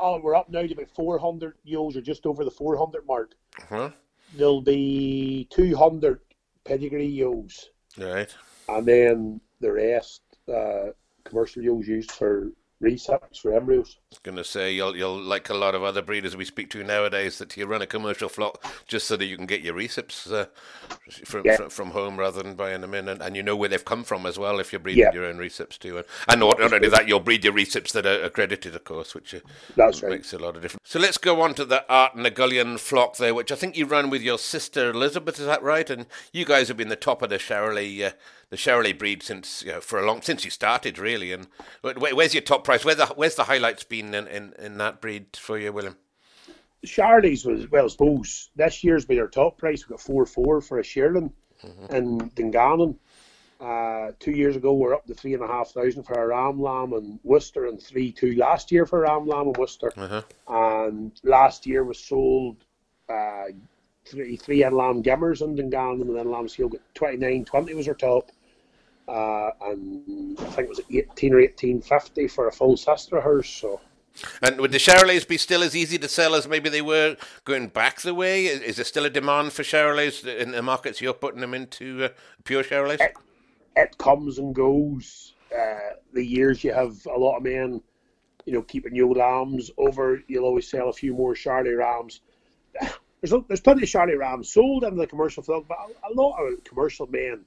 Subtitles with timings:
[0.04, 3.36] Oh, we're up now to about 400 ewes, or just over the 400 mark.
[3.68, 3.90] Huh?
[4.34, 6.18] There'll be 200
[6.64, 8.34] pedigree ewes, Right.
[8.68, 10.88] and then the rest uh,
[11.22, 12.50] commercial ewes used for
[12.82, 13.96] recips for embryos.
[13.98, 16.70] I was going to say you'll you'll like a lot of other breeders we speak
[16.70, 19.74] to nowadays that you run a commercial flock just so that you can get your
[19.74, 20.46] recips uh,
[21.24, 21.56] from, Yeah.
[21.56, 24.04] from from home rather than buying them in, and, and you know where they've come
[24.04, 25.12] from as well if you're breeding Yeah.
[25.14, 28.06] your own recips too, and, and not not only that you'll breed your recips that
[28.06, 29.38] are accredited, of course, which uh,
[29.76, 30.02] right.
[30.02, 30.82] makes a lot of difference.
[30.88, 34.10] So let's go on to the Art Gullion flock there, which I think you run
[34.10, 35.38] with your sister Elizabeth.
[35.38, 35.88] Is that right?
[35.88, 38.10] And you guys have been the top of the Charolais, uh,
[38.52, 41.32] the Charolais breed since you know, for a long since you started, really.
[41.32, 41.46] And
[41.80, 42.84] where, where's your top price?
[42.84, 45.96] Where the where's the highlights been in, in, in that breed for you, William?
[46.84, 49.88] Charlie's was, well, I suppose this year's been our top price.
[49.88, 51.32] We got 4 4 for a Shearling
[51.88, 52.98] in Dungannon.
[53.58, 56.26] Uh, two years ago, we are up to three and a half thousand for a
[56.26, 59.90] ram lamb and Worcester, and three two last year for a ram lamb and Worcester.
[59.96, 60.22] Uh-huh.
[60.48, 62.58] And last year was sold
[63.08, 63.44] uh,
[64.04, 67.88] three three end lamb gimmers and Dungannon, and then Lambshill got twenty nine twenty was
[67.88, 68.30] our top.
[69.12, 73.24] Uh, and I think it was eighteen or eighteen fifty for a full sister of
[73.24, 73.46] hers.
[73.46, 73.78] So
[74.40, 77.68] And would the Charolais be still as easy to sell as maybe they were going
[77.68, 78.46] back the way?
[78.46, 82.04] Is, is there still a demand for Charolais in the markets you're putting them into
[82.04, 82.08] uh,
[82.44, 83.06] pure Charolais?
[83.76, 85.34] it comes and goes.
[85.54, 87.82] Uh, the years you have a lot of men,
[88.46, 92.20] you know, keeping new lambs over, you'll always sell a few more Charlie rams.
[93.20, 96.40] There's there's plenty of Charlie rams sold in the commercial flock, but a, a lot
[96.40, 97.44] of commercial men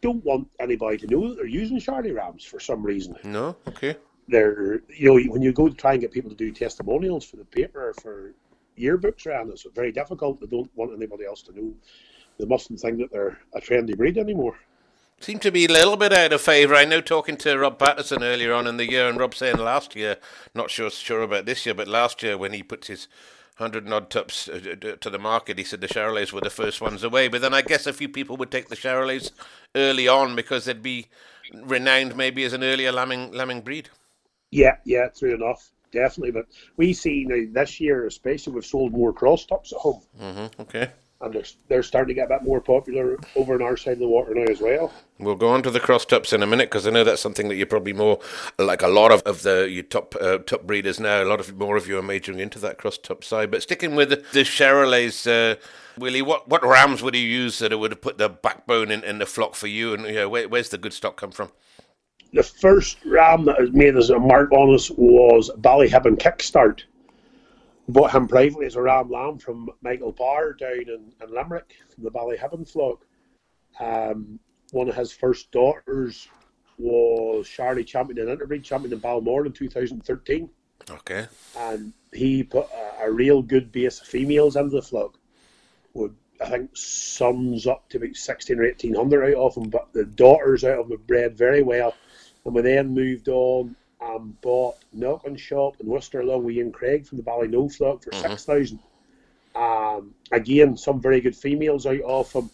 [0.00, 3.16] don't want anybody to know that they're using Charlie rams for some reason.
[3.24, 3.96] No, okay.
[4.28, 7.36] They're you know when you go to try and get people to do testimonials for
[7.36, 8.34] the paper or for
[8.78, 10.40] yearbooks around, it's very difficult.
[10.40, 11.74] They don't want anybody else to know.
[12.38, 14.56] They mustn't think that they're a trendy breed anymore.
[15.20, 16.76] Seem to be a little bit out of favour.
[16.76, 19.96] I know talking to Rob Patterson earlier on in the year, and Rob saying last
[19.96, 20.18] year,
[20.54, 23.08] not sure sure about this year, but last year when he put his
[23.58, 26.80] hundred and odd tups uh, to the market, he said the Charolais were the first
[26.80, 27.28] ones away.
[27.28, 29.30] But then I guess a few people would take the Charolais
[29.74, 31.06] early on because they'd be
[31.52, 33.90] renowned maybe as an earlier lambing lambing breed.
[34.50, 36.32] Yeah, yeah, true enough, definitely.
[36.32, 40.48] But we see now this year, especially, we've sold more cross tops at home, hmm
[40.60, 40.90] Okay.
[41.20, 43.98] And they're they're starting to get a bit more popular over on our side of
[43.98, 44.92] the water now as well.
[45.18, 47.48] We'll go on to the cross tups in a minute because I know that's something
[47.48, 48.20] that you're probably more
[48.58, 51.22] like a lot of, of the your top uh, top breeders now.
[51.22, 53.50] A lot of more of you are majoring into that cross tup side.
[53.50, 55.56] But sticking with the, the Charolais, uh,
[55.98, 59.18] Willie, what what rams would you use that would have put the backbone in, in
[59.18, 59.94] the flock for you?
[59.94, 61.50] And you know, where, where's the good stock come from?
[62.32, 66.82] The first ram that was made as a mark on us was Ballyhibben Kickstart.
[67.88, 72.04] Bought him privately as a ram lamb from Michael Barr down in, in Limerick from
[72.04, 73.04] the Ballyhibben flock.
[73.80, 74.38] Um,
[74.72, 76.28] one of his first daughters
[76.76, 80.50] was Charlie champion in interbreed champion in Balmoral in 2013.
[80.90, 81.26] Okay.
[81.56, 82.66] and he put
[83.00, 85.18] a, a real good base of females into the flock.
[85.94, 89.92] Would I think sons up to about sixteen or eighteen hundred out of them, but
[89.92, 91.94] the daughters out of them bred very well.
[92.44, 93.76] And we then moved on
[94.22, 98.10] and bought Milking Shop in Worcester along with Ian Craig from the Ballynoe flock for
[98.10, 98.22] Mhm.
[98.22, 98.78] 6000
[99.54, 102.50] Um Again, some very good females out of him.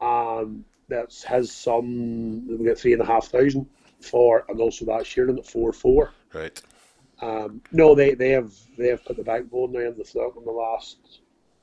[0.00, 3.66] And that's his son, we got three and a half thousand
[4.00, 6.12] for, and also that shearling at 4 4.
[6.34, 6.60] Right.
[7.22, 10.44] Um, no, they, they have they have put the backbone now in the flock in
[10.44, 11.20] the last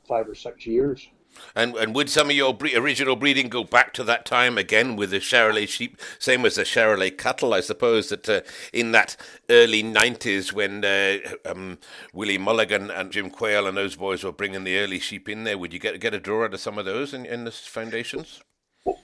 [0.07, 1.07] five or six years.
[1.55, 4.95] And and would some of your bre- original breeding go back to that time again
[4.95, 7.53] with the Charolais sheep, same as the Charolais cattle?
[7.53, 8.41] I suppose that uh,
[8.71, 9.15] in that
[9.49, 11.77] early '90s when uh, um,
[12.13, 15.57] Willie Mulligan and Jim Quayle and those boys were bringing the early sheep in there,
[15.57, 18.41] would you get get a draw out of some of those in, in the foundations?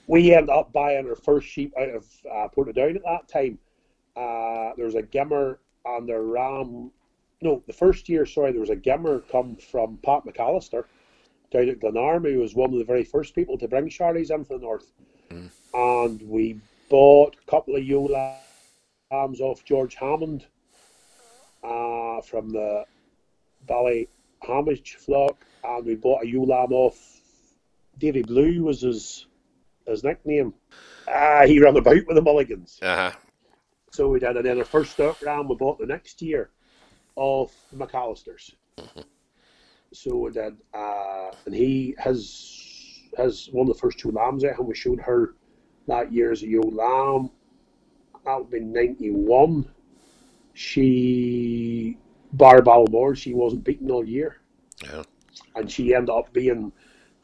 [0.06, 3.58] We ended up buying our first sheep out of uh, Portadown at that time.
[4.16, 6.90] Uh, there was a gimmer and a ram.
[7.40, 10.84] No, the first year, sorry, there was a gimmer come from Pat McAllister
[11.50, 14.44] down at Glenarm, who was one of the very first people to bring Charlies in
[14.44, 14.90] from the north.
[15.74, 18.08] And we bought a couple of ewe
[19.10, 20.46] lambs off George Hammond
[21.62, 22.84] uh, from the
[23.66, 24.08] Bally
[24.42, 27.20] Hamage flock, and we bought a ewe lamb off
[27.98, 29.26] Davy Blue was his
[29.86, 30.54] his nickname.
[31.08, 32.78] Ah, he ran about with the Mulligans.
[32.82, 33.18] Uh huh.
[33.92, 36.50] So we did, our first stock ram we bought the next year
[37.16, 38.52] of the McAllisters.
[39.92, 42.56] So we did, uh, and he has
[43.16, 45.34] has one of the first two lambs and we showed her
[45.88, 47.30] that year as a young lamb.
[48.24, 49.68] That would be ninety one.
[50.54, 51.98] She
[52.32, 54.36] bar Balmoral, she wasn't beaten all year,
[54.84, 55.02] Yeah.
[55.56, 56.70] and she ended up being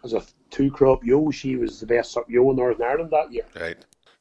[0.03, 1.31] as a two crop yo.
[1.31, 3.45] She was the best suck yo in Northern Ireland that year.
[3.55, 3.77] Right.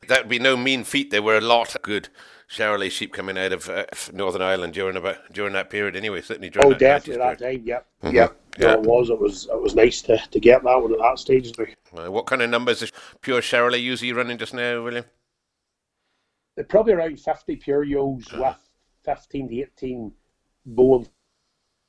[0.07, 1.11] That would be no mean feat.
[1.11, 2.09] There were a lot of good
[2.49, 5.95] Charolais sheep coming out of uh, Northern Ireland during about during that period.
[5.95, 7.61] Anyway, certainly during Oh, that definitely 90s that time.
[7.65, 8.13] Yep, Mhm.
[8.13, 8.41] yep.
[8.57, 8.73] Yeah.
[8.73, 9.09] it was.
[9.09, 9.47] It was.
[9.51, 11.51] It was nice to, to get that one at that stage.
[11.59, 12.91] Uh, what kind of numbers is
[13.21, 15.05] pure Charolais usually running just now, William?
[16.55, 18.69] They're probably around fifty pure yos with
[19.03, 20.13] fifteen to eighteen
[20.65, 21.05] bone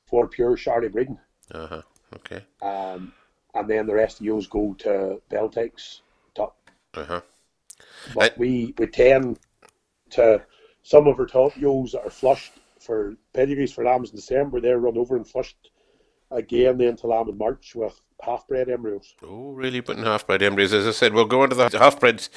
[0.07, 1.19] for pure Charlie breeding,
[1.53, 1.81] Uh huh.
[2.15, 2.43] Okay.
[2.61, 3.13] um,
[3.53, 6.01] and then the rest of yos go to Beltex
[6.35, 6.57] top.
[6.93, 7.21] Uh huh.
[8.13, 9.39] But Uh, we we tend
[10.11, 10.45] to
[10.83, 14.61] some of our top yos that are flushed for pedigrees for lambs in December.
[14.61, 15.71] They're run over and flushed
[16.31, 19.13] again then to lamb in March with half bred embryos.
[19.23, 20.73] Oh, really putting half-bred embryos.
[20.73, 22.29] As I said, we'll go into the half-breds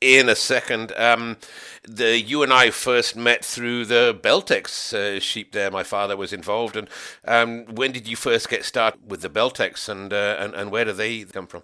[0.00, 0.92] in a second.
[0.96, 1.36] Um,
[1.84, 5.52] the you and I first met through the Beltex uh, sheep.
[5.52, 6.76] There, my father was involved.
[6.76, 6.88] And
[7.24, 10.84] um, when did you first get started with the Beltex, and uh, and and where
[10.84, 11.62] do they come from?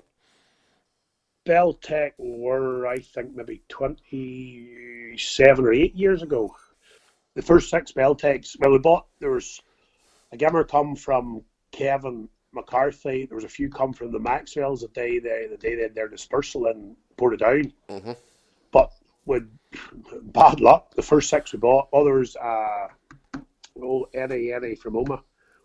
[1.44, 6.55] Beltex were, I think, maybe 27 or 8 years ago.
[7.35, 9.61] The first six Beltex, well, we bought, there was
[10.32, 11.43] a gimmer come from
[11.73, 13.26] Kevin McCarthy.
[13.26, 15.94] There was a few come from the Maxwells the day they, the day they had
[15.94, 17.73] their dispersal in Portadown.
[17.88, 18.17] Mhm.
[18.70, 18.93] But
[19.26, 19.50] with
[20.32, 22.88] bad luck, the first six we bought, others, uh,
[23.82, 25.23] old Eddie, Eddie from Omagh,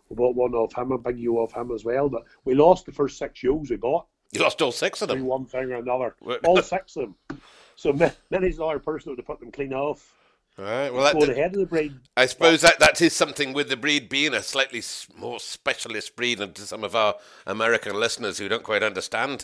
[0.08, 2.08] we bought one of him, a big U of him as well.
[2.08, 5.24] But we lost the first six ewes we bought You lost all six of them.
[5.24, 6.14] one thing or another.
[6.44, 7.40] All six of them.
[7.76, 7.92] So
[8.30, 10.14] many's another person who would have put them clean off.
[10.58, 10.92] All right.
[10.92, 11.94] Well, that, ahead of the breed.
[12.16, 14.82] I suppose that that is something with the breed being a slightly
[15.16, 17.14] more specialist breed, and to some of our
[17.46, 19.42] American listeners who don't quite understand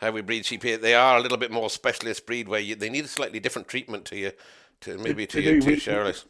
[0.00, 2.74] how we breed sheep here, they are a little bit more specialist breed where you,
[2.74, 4.32] they need a slightly different treatment to you,
[4.82, 6.24] to maybe to, to you to we- Charlies,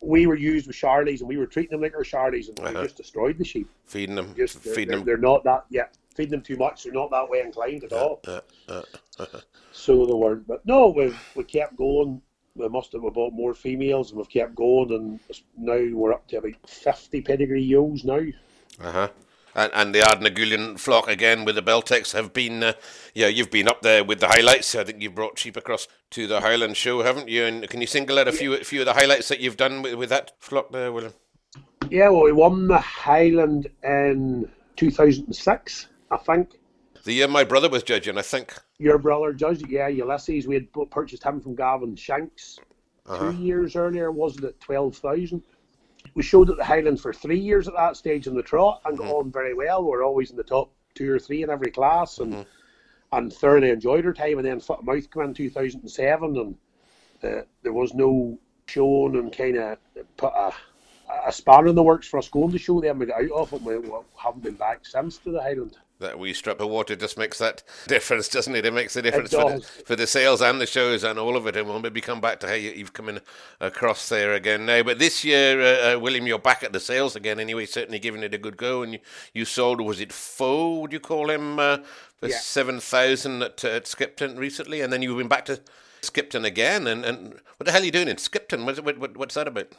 [0.00, 2.72] We were used with Charlies and we were treating them like our Charlies and Uh-huh.
[2.74, 3.68] we just destroyed the sheep.
[3.84, 5.06] feeding them, Just they're, feeding they're, them.
[5.06, 8.20] they're not that yeah, feeding them too much, they're not that way inclined at all.
[8.26, 8.82] Uh, uh,
[9.72, 10.46] So they weren't.
[10.46, 12.20] But no, we we kept going.
[12.56, 15.20] We must have bought more females and we've kept going and
[15.56, 18.20] now we're up to about fifty pedigree ewes now.
[18.80, 19.08] uh-huh.
[19.54, 22.72] And, and the Ardnagulian flock again with the Beltex have been, uh,
[23.14, 24.74] yeah, you've been up there with the highlights.
[24.76, 27.44] I think you've brought sheep across to the Highland show, haven't you?
[27.44, 29.82] And can you single out a few, a few of the highlights that you've done
[29.82, 31.14] with, with that flock there, William?
[31.90, 36.58] Yeah, well we won the Highland in two thousand and six, I think.
[37.04, 38.54] The year my brother was judging, I think.
[38.78, 40.46] Your brother judged it, yeah, Ulysses.
[40.46, 42.58] We had purchased him from Gavin Shanks
[43.06, 43.30] Uh-huh.
[43.32, 44.60] two years earlier, wasn't it?
[44.60, 45.42] Twelve thousand.
[46.14, 48.98] We showed at the Highlands for three years at that stage in the trot and
[48.98, 49.84] got on very well.
[49.84, 52.44] We are always in the top two or three in every class and
[53.12, 54.38] and thoroughly enjoyed our time.
[54.38, 56.56] And then Foot Mouth came in two thousand and seven, and
[57.22, 59.78] uh, there was no showing and kind of
[60.16, 60.52] put a
[61.26, 62.98] a spanner in the works for us going to show them.
[62.98, 63.62] We got out of it.
[63.62, 65.76] We, we haven't been back since to the Highland.
[66.00, 68.66] That wee strip of water just makes that difference, doesn't it?
[68.66, 71.46] It makes a difference for the, for the sales and the shows and all of
[71.46, 71.56] it.
[71.56, 73.20] And we'll maybe come back to how you, have come in
[73.60, 74.82] across there again now.
[74.82, 78.22] But this year, uh, uh, William, you're back at the sales again anyway, certainly giving
[78.22, 78.82] it a good go.
[78.82, 78.98] And you,
[79.32, 81.78] you sold, was it Foe, would you call him, uh,
[82.16, 82.38] for yeah.
[82.38, 84.80] 7,000 at, uh, at Skipton recently?
[84.80, 85.60] And then you've been back to
[86.02, 86.86] Skipton again.
[86.86, 88.66] And, and what the hell are you doing in Skipton?
[88.66, 89.74] What, what, what's that about?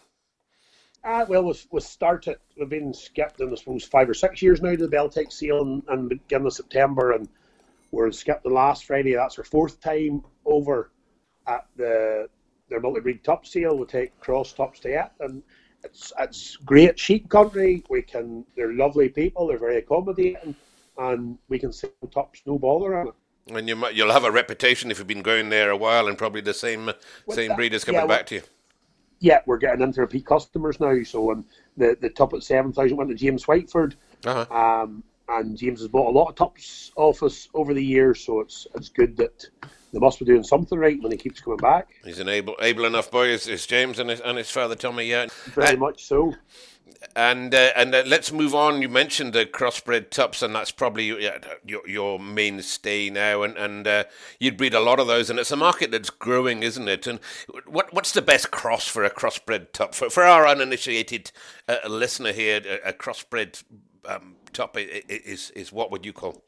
[1.04, 4.72] Uh, well, we've, we started, we've been Skipton, I suppose, five or six years now
[4.72, 7.28] to the Beltex sale and, and beginning of September, and
[7.92, 9.16] we're skipped the last Friday.
[9.16, 10.92] That's our fourth time over
[11.48, 12.30] at the
[12.70, 13.78] their multi-breed top sale.
[13.78, 15.42] We take cross tops to it, and
[15.84, 17.84] it's it's great sheep country.
[17.90, 20.56] We can, they're lovely people, they're very accommodating,
[21.00, 23.14] and we can sell tops no bother on it.
[23.48, 26.16] And you might, you'll have a reputation if you've been going there a while, and
[26.16, 28.42] probably the same well, same that, breeders coming yeah, back to you
[29.22, 31.02] yeah, we're getting into repeat customers now.
[31.04, 31.46] So when
[31.78, 33.94] the the top at seven thousand went to James Whiteford,
[34.26, 34.54] uh-huh.
[34.54, 38.20] um, and James has bought a lot of tops off us over the years.
[38.20, 39.48] So it's it's good that
[39.94, 41.90] they must be doing something right when he keeps coming back.
[42.04, 45.06] He's an able able enough boy, is, is James and his, and his father Tommy.
[45.06, 46.34] Yeah, very uh, much so
[47.16, 48.82] and uh, and uh, let's move on.
[48.82, 53.44] You mentioned the crossbred tups, and that's probably your your mainstay now.
[53.44, 54.04] And and uh,
[54.40, 57.08] you'd breed a lot of those, and it's a market that's growing, isn't it?
[57.08, 57.20] And
[57.66, 61.32] what what's the best cross for a crossbred tup for for our uninitiated
[61.68, 62.62] uh, listener here?
[62.66, 63.64] A, a crossbred
[64.06, 66.44] um, tup is is what would you call?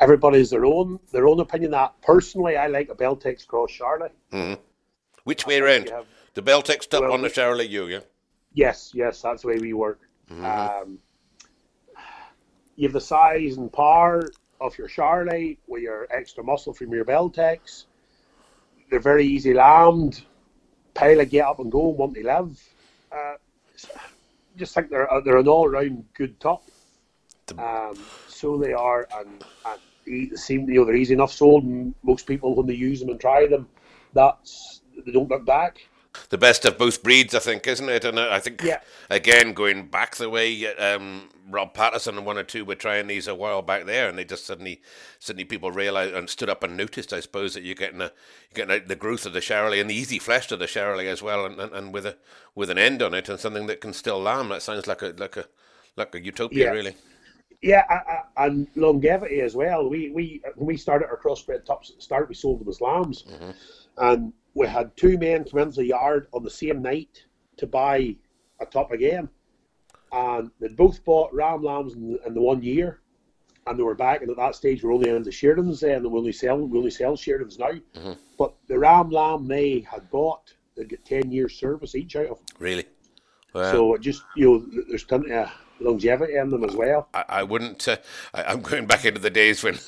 [0.00, 1.72] Everybody's their own their own opinion.
[1.72, 4.10] That personally, I like a Beltex cross Charolais.
[4.32, 4.60] Mm-hmm.
[5.24, 5.92] Which way around?
[6.34, 8.00] The Beltex tup well, on the Charolais, you yeah.
[8.52, 10.00] Yes, yes, that's the way we work.
[10.30, 10.44] Mm-hmm.
[10.44, 10.98] Um,
[12.76, 17.04] you have the size and power of your Charolais with your extra muscle from your
[17.04, 17.84] Beltex.
[18.90, 20.22] They're very easy lambed.
[20.94, 22.60] Pile get up and go, want to live.
[23.12, 23.34] Uh,
[24.56, 26.64] just think they're they're an all round good top.
[27.56, 27.96] Um,
[28.28, 31.64] so they are, and, and they seem you know they're easy enough sold.
[31.64, 33.68] And most people when they use them and try them,
[34.12, 35.78] that's they don't look back
[36.30, 38.04] the best of both breeds, I think, isn't it?
[38.04, 38.80] And I think yeah.
[39.10, 43.26] again going back the way um, Rob Patterson and one or two were trying these
[43.26, 44.80] a while back there, and they just suddenly
[45.18, 48.12] suddenly people realised and stood up and noticed, I suppose, that you're getting a
[48.50, 51.06] you're getting a, the growth of the Charolais and the easy flesh of the Charolais
[51.06, 52.16] as well, and, and, and, with a
[52.54, 54.50] with an end on it and something that can still lamb.
[54.50, 55.46] That sounds like a like a
[55.96, 56.70] like a utopia, yeah.
[56.70, 56.94] really.
[57.60, 57.82] Yeah,
[58.36, 59.88] and longevity as well.
[59.88, 62.80] We we when we started our crossbred tops at the start, we sold them as
[62.80, 63.50] lambs, mm-hmm.
[64.00, 67.24] And we had two men come into the yard on the same night
[67.56, 68.16] to buy
[68.60, 69.28] a top again.
[70.12, 73.00] And they both bought ram lambs in, in the one year.
[73.66, 76.18] And they were back, and at that stage, we're only into shearlings then, and we
[76.18, 77.72] only sell we only sell shearlings now.
[77.72, 78.12] Mm-hmm.
[78.38, 82.38] But the ram lamb they had bought, they'd get ten years service each out of.
[82.58, 82.86] Really?
[83.52, 83.70] Wow.
[83.70, 87.08] So it just you know, there's plenty of longevity in them as well.
[87.14, 87.86] I, I wouldn't.
[87.86, 87.96] Uh,
[88.34, 89.78] I, am going back into the days when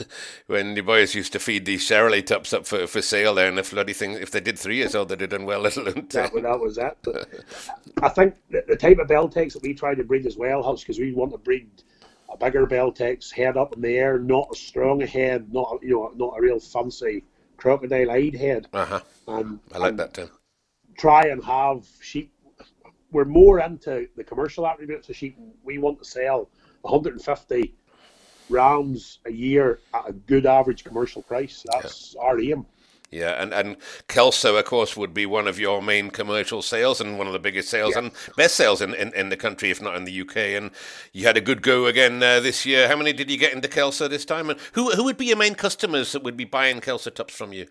[0.47, 3.59] when the boys used to feed these Charolais tops up for, for sale there, and
[3.59, 5.61] if bloody thing, if they did three years old, they'd have done well.
[5.71, 6.97] Little that, that was that.
[7.03, 7.29] But
[8.03, 10.83] I think the, the type of Beltex that we try to breed as well helps
[10.83, 11.69] because we want to breed
[12.33, 16.13] a bigger Beltex, head up in the air, not a strong head, not you know,
[16.17, 17.25] not a real fancy
[17.57, 18.69] crocodile eyed head.
[18.73, 19.01] Uh-huh.
[19.29, 20.31] And, I like and that too.
[20.97, 22.33] Try and have sheep
[23.13, 25.37] we're more into the commercial attributes of sheep.
[25.65, 26.49] We want to sell
[26.83, 27.75] 150
[28.49, 31.65] rams a year at a good average commercial price.
[31.71, 32.23] That's yeah.
[32.23, 32.67] our aim.
[33.11, 33.77] Yeah, and, and
[34.07, 37.41] Kelso, of course, would be one of your main commercial sales and one of the
[37.41, 38.03] biggest sales yeah.
[38.03, 40.37] and best sales in, in, in, the country, if not in the UK.
[40.37, 40.71] And
[41.13, 42.87] you had a good go again uh, this year.
[42.87, 44.49] How many did you get into Kelso this time?
[44.49, 47.53] And who who would be your main customers that would be buying Kelso tops from
[47.53, 47.67] you?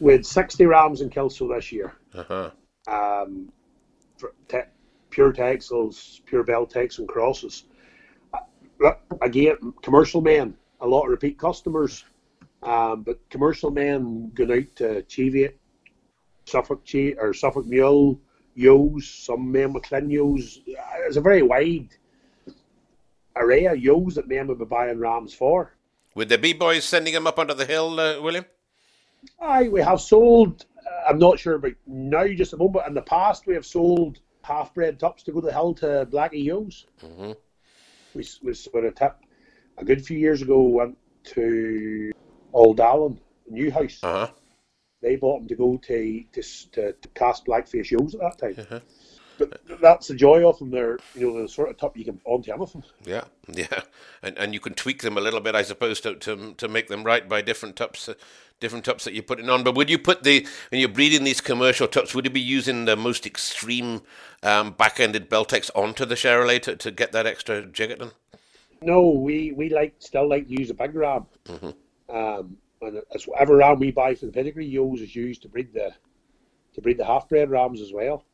[0.00, 1.92] With 60 rams in Kelso this year.
[2.14, 2.50] Uh-huh.
[2.88, 3.52] Um,
[4.48, 4.70] te-
[5.10, 7.64] pure Texels, pure Beltex and crosses.
[8.32, 12.04] Uh, again, commercial men, a lot of repeat customers,
[12.62, 15.58] um, but commercial men going out to Cheviot,
[16.46, 18.18] Suffolk che- or Suffolk Mule,
[18.54, 20.60] Yos, some men with Lleyn Yos.
[21.06, 21.88] It's a very wide
[23.36, 25.74] array of Yos that men would be buying rams for.
[26.14, 28.44] Would the B boys sending them up onto the hill, uh, William?
[29.40, 30.66] Aye, we have sold
[31.08, 34.18] I'm not sure about now, just a moment, but in the past we have sold
[34.42, 36.86] half bred tops to go to the hill to Blackie Yo's.
[37.02, 37.32] Mm-hmm.
[38.14, 39.16] We, we sort of tip
[39.78, 42.12] a good few years ago went to
[42.52, 44.00] Old Allen, Newhouse.
[44.02, 44.30] Uh-huh.
[45.00, 48.66] They bought them to go to to, to, to cast blackface Yo's at that time.
[48.66, 48.80] Uh-huh.
[49.38, 50.70] But that's the joy of them.
[50.70, 52.84] They're you know the sort of top you can put onto anything.
[53.04, 53.82] Yeah, yeah,
[54.22, 56.88] and and you can tweak them a little bit, I suppose, to to, to make
[56.88, 58.08] them right by different tops
[58.62, 59.64] different tops that you're putting on.
[59.64, 62.86] But would you put the when you're breeding these commercial tops, would you be using
[62.86, 64.02] the most extreme
[64.42, 68.00] um, back-ended Beltex onto the Charolais to, to get that extra jig at?
[68.80, 71.26] No, we, we like still like to use a big ram.
[71.46, 72.16] Mm-hmm.
[72.16, 75.72] Um, and it's whatever ram we buy for the pedigree, Yo's is used to breed
[75.72, 75.92] the
[76.74, 78.24] to breed the half bred rams as well.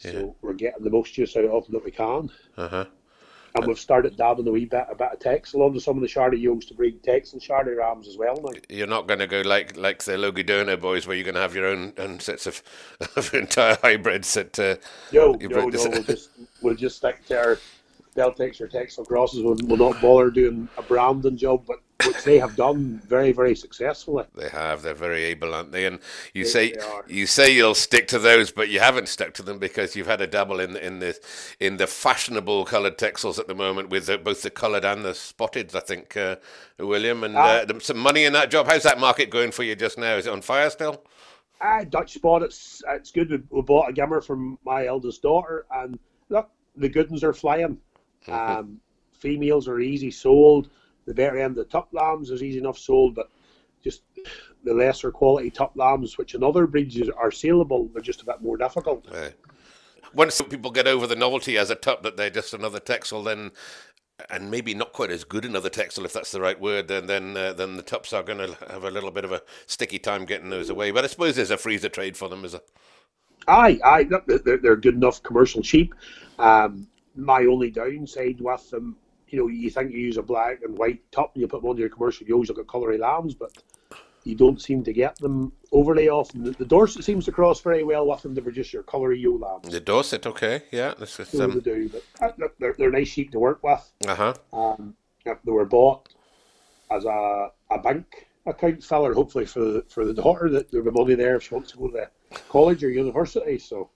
[0.00, 0.12] Yeah.
[0.12, 2.30] So we're getting the most use out of them that we can.
[2.56, 2.86] Uh-huh.
[3.54, 6.08] And we've started dabbling a wee bit a bit of Texel onto some of the
[6.08, 8.52] Shardy Yos to breed Texel Shardy rams as well now.
[8.68, 11.54] You're not going to go like like the Logidono boys, where you're going to have
[11.56, 12.62] your own, own sets of,
[13.16, 14.56] of entire hybrids that.
[14.56, 14.76] Uh,
[15.12, 15.66] no, no, no.
[15.66, 16.30] We'll just
[16.62, 17.58] we'll just stick to our
[18.16, 19.42] Beltex or Texel crosses.
[19.42, 23.54] We'll, we'll not bother doing a branding job, but which they have done very, very
[23.54, 24.24] successfully.
[24.34, 24.82] They have.
[24.82, 25.86] They're very able, aren't they?
[25.86, 25.98] And
[26.34, 29.42] you they, say they you say you'll stick to those, but you haven't stuck to
[29.42, 31.18] them because you've had a double in in the
[31.58, 35.14] in the fashionable coloured texels at the moment with the, both the coloured and the
[35.14, 35.74] spotted.
[35.74, 36.36] I think uh,
[36.78, 38.66] William and uh, uh, some money in that job.
[38.66, 40.16] How's that market going for you just now?
[40.16, 41.04] Is it on fire still?
[41.60, 42.42] Uh, Dutch spot.
[42.42, 43.30] It's it's good.
[43.30, 47.32] We, we bought a gimmer from my eldest daughter, and look, the good ones are
[47.32, 47.78] flying.
[48.26, 48.58] Mm-hmm.
[48.58, 48.80] Um,
[49.12, 50.70] females are easy sold
[51.06, 53.30] the better end of the top lambs is easy enough sold, but
[53.82, 54.02] just
[54.64, 58.42] the lesser quality top lambs, which in other breeds are saleable, they're just a bit
[58.42, 59.06] more difficult.
[59.12, 59.34] Right.
[60.12, 63.52] Once people get over the novelty as a top that they're just another texel, then
[64.28, 67.36] and maybe not quite as good another texel if that's the right word, then then
[67.36, 70.24] uh, then the tops are going to have a little bit of a sticky time
[70.26, 70.90] getting those away.
[70.90, 72.68] But I suppose there's a freezer trade for them, is it?
[73.48, 75.94] Aye, aye, they're, they're good enough commercial sheep.
[76.38, 78.96] Um, my only downside with them
[79.32, 81.70] you know, you think you use a black and white top and you put them
[81.70, 83.52] on your commercial yo's, you've got colory lambs, but
[84.24, 86.42] you don't seem to get them overly often.
[86.42, 89.32] The, the Dorset seems to cross very well with them to produce your colory yo
[89.32, 89.68] lambs.
[89.68, 90.94] The Dorset, okay, yeah.
[90.98, 91.52] This is, um...
[91.52, 93.92] they do, but they're, they're nice sheep to work with.
[94.06, 94.34] Uh-huh.
[94.52, 94.94] Um,
[95.24, 96.08] they were bought
[96.90, 100.98] as a, a bank account filler, hopefully for the, for the daughter, that there'll be
[100.98, 102.10] money there if she wants to go to the
[102.48, 103.58] college or university.
[103.58, 103.90] So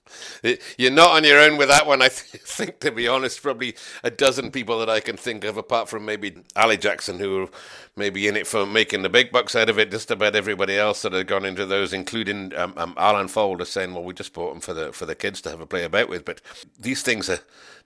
[0.77, 2.01] you're not on your own with that one.
[2.01, 5.57] I th- think, to be honest, probably a dozen people that I can think of,
[5.57, 7.49] apart from maybe Ali Jackson, who
[7.95, 9.91] may be in it for making the big bucks out of it.
[9.91, 13.27] Just about everybody else that have gone into those, including um, um, Alan
[13.59, 15.65] is saying, "Well, we just bought them for the for the kids to have a
[15.65, 16.41] play about with." But
[16.79, 17.39] these things are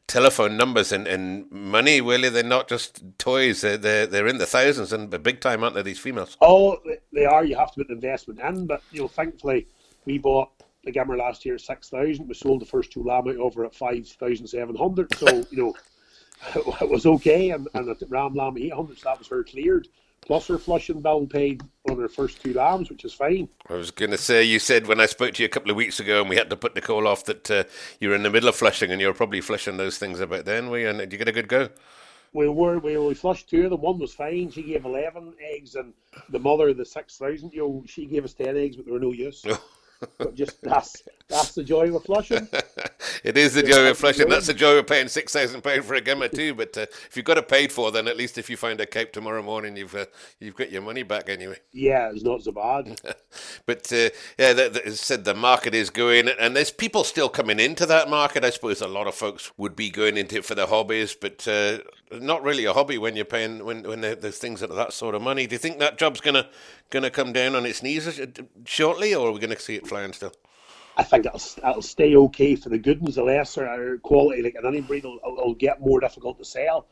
[0.10, 2.30] telephone numbers and, and money, really.
[2.30, 3.62] They're not just toys.
[3.62, 6.36] They're, they're, they're in the thousands and big time, aren't they, these females?
[6.42, 6.80] Oh,
[7.14, 7.46] they are.
[7.46, 8.66] You have to put an investment in.
[8.66, 9.68] But, you know, thankfully,
[10.06, 10.52] we bought
[10.84, 12.28] the Gimmer last year at 6,000.
[12.28, 15.16] We sold the first two lamb out over at 5,700.
[15.16, 15.74] So, you know,
[16.82, 17.52] it was okay.
[17.52, 19.88] And, and at Ram Lamb 800, so that was her cleared.
[20.22, 23.48] Plus, her flushing bill paid on her first two lambs, which is fine.
[23.70, 25.78] I was going to say, you said when I spoke to you a couple of
[25.78, 27.64] weeks ago and we had to put the call off that uh,
[28.00, 30.46] you were in the middle of flushing and you were probably flushing those things about
[30.46, 30.90] then, were you?
[30.90, 31.70] And did you get a good go?
[32.34, 32.78] We were.
[32.80, 33.82] We, we flushed two of them.
[33.82, 34.52] One was fine.
[34.52, 35.94] She gave 11 eggs, and
[36.30, 39.14] the mother, the 6,000 you know, she gave us 10 eggs, but they were no
[39.14, 39.44] use.
[40.18, 42.48] but just that's that's the joy of flushing.
[43.24, 44.30] it is the joy of flushing.
[44.30, 46.54] That's the joy of paying six thousand pound for a gimmer too.
[46.56, 48.86] But uh, if you've got it paid for, then at least if you find a
[48.86, 50.06] cape tomorrow morning, you've uh,
[50.40, 51.58] you've got your money back anyway.
[51.72, 53.00] Yeah, it's not so bad.
[53.66, 57.86] but uh, yeah, that, said the market is going, and there's people still coming into
[57.86, 58.44] that market.
[58.44, 61.48] I suppose a lot of folks would be going into it for their hobbies, but
[61.48, 61.80] uh,
[62.12, 65.22] not really a hobby when you're paying when when there's things at that sort of
[65.22, 65.48] money.
[65.48, 66.48] Do you think that job's gonna
[66.90, 68.26] gonna come down on its knees uh,
[68.66, 70.34] shortly, or are we to see it flying still?
[70.98, 73.16] I think it'll, it'll stay okay for the good ones.
[73.16, 76.88] The lesser quality, like an any breed, will, will get more difficult to sell.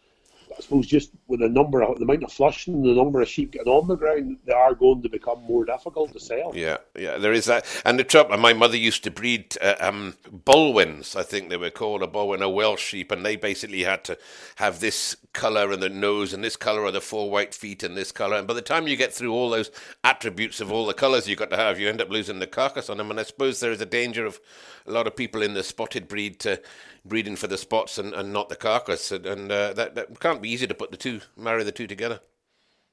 [0.55, 3.51] I suppose just with the number of the amount of flushing, the number of sheep
[3.51, 6.51] getting on the ground, they are going to become more difficult to sell.
[6.55, 7.65] Yeah, yeah, there is that.
[7.85, 10.15] And the trouble, my mother used to breed uh, um,
[10.47, 14.17] I think they were called a Balwen, a Welsh sheep, and they basically had to
[14.55, 17.95] have this colour and the nose and this colour of the four white feet and
[17.95, 18.37] this colour.
[18.37, 19.69] And by the time you get through all those
[20.03, 22.89] attributes of all the colours you've got to have, you end up losing the carcass
[22.89, 23.11] on them.
[23.11, 24.39] And I suppose there is a danger of
[24.87, 26.61] a lot of people in the spotted breed to
[27.05, 30.41] breeding for the spots and, and not the carcass, and, and uh, that that can't
[30.41, 32.19] be easy to put the two, marry the two together.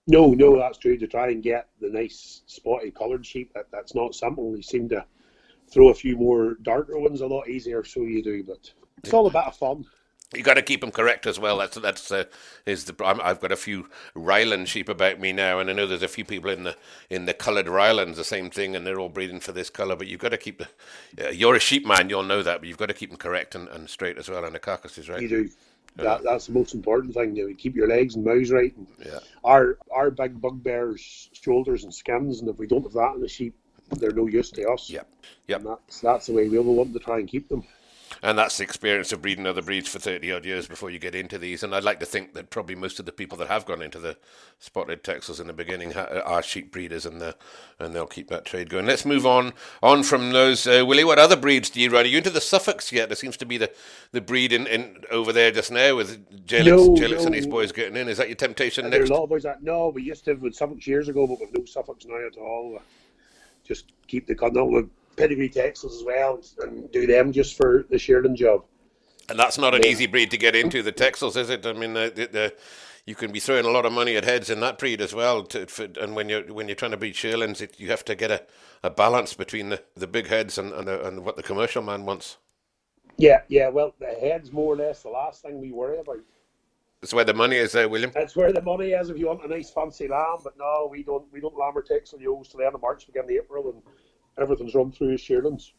[0.06, 0.98] No, no, that's true.
[0.98, 4.54] To try and get the nice spotted coloured sheep, that, that's not simple.
[4.56, 5.04] You seem to
[5.70, 8.44] throw a few more darker ones a lot easier, so you do.
[8.44, 9.84] But it's all a bit of fun
[10.36, 11.58] you got to keep them correct as well.
[11.58, 12.24] That's that's uh,
[12.66, 15.86] is the i have got a few Ryeland sheep about me now, and I know
[15.86, 16.76] there's a few people in the
[17.10, 19.96] in the coloured Ryelands the same thing, and they're all breeding for this colour.
[19.96, 21.28] But you've got to keep the.
[21.28, 23.54] Uh, you're a sheep man, you'll know that, but you've got to keep them correct
[23.54, 25.22] and, and straight as well, and the carcasses right.
[25.22, 25.50] You do.
[25.96, 27.36] That, that's the most important thing.
[27.36, 28.76] You know, keep your legs and mouths right.
[28.76, 29.20] And yeah.
[29.44, 33.28] Our our big bugbears shoulders and skins, and if we don't have that in the
[33.28, 33.54] sheep,
[33.90, 34.90] they're no use to us.
[34.90, 35.02] Yeah.
[35.46, 35.62] Yep.
[35.62, 37.64] That's that's the way we will want to try and keep them.
[38.22, 41.14] And that's the experience of breeding other breeds for 30 odd years before you get
[41.14, 41.62] into these.
[41.62, 43.98] And I'd like to think that probably most of the people that have gone into
[43.98, 44.16] the
[44.58, 47.36] spotted Texels in the beginning are sheep breeders and, the,
[47.78, 48.86] and they'll keep that trade going.
[48.86, 50.66] Let's move on on from those.
[50.66, 52.04] Uh, Willie, what other breeds do you run?
[52.04, 53.08] Are you into the Suffolks yet?
[53.08, 53.70] There seems to be the,
[54.12, 57.26] the breed in, in over there just now with Jelix, no, Jelix no.
[57.26, 58.08] and his boys getting in.
[58.08, 58.92] Is that your temptation next?
[58.92, 61.08] There are a lot of boys that, no, we used to have with Suffolks years
[61.08, 62.80] ago, but with no Suffolks now at all.
[63.64, 68.36] Just keep the with pedigree Texels as well and do them just for the shearling
[68.36, 68.64] job.
[69.28, 69.90] And that's not an yeah.
[69.90, 71.64] easy breed to get into, the Texels, is it?
[71.64, 72.54] I mean, the, the, the,
[73.06, 75.42] you can be throwing a lot of money at heads in that breed as well.
[75.44, 78.14] To, for, and when you're when you're trying to breed shearlings, it, you have to
[78.14, 78.42] get a,
[78.82, 82.04] a balance between the, the big heads and, and, the, and what the commercial man
[82.04, 82.36] wants.
[83.16, 83.68] Yeah, yeah.
[83.68, 86.18] Well, the head's more or less the last thing we worry about.
[87.00, 88.10] That's where the money is, there, William.
[88.14, 89.10] That's where the money is.
[89.10, 91.30] If you want a nice fancy lamb, but no, we don't.
[91.32, 93.82] We don't lamb or Texel ewes till the end of March, beginning of April, and
[94.38, 95.72] everything's run through shearlings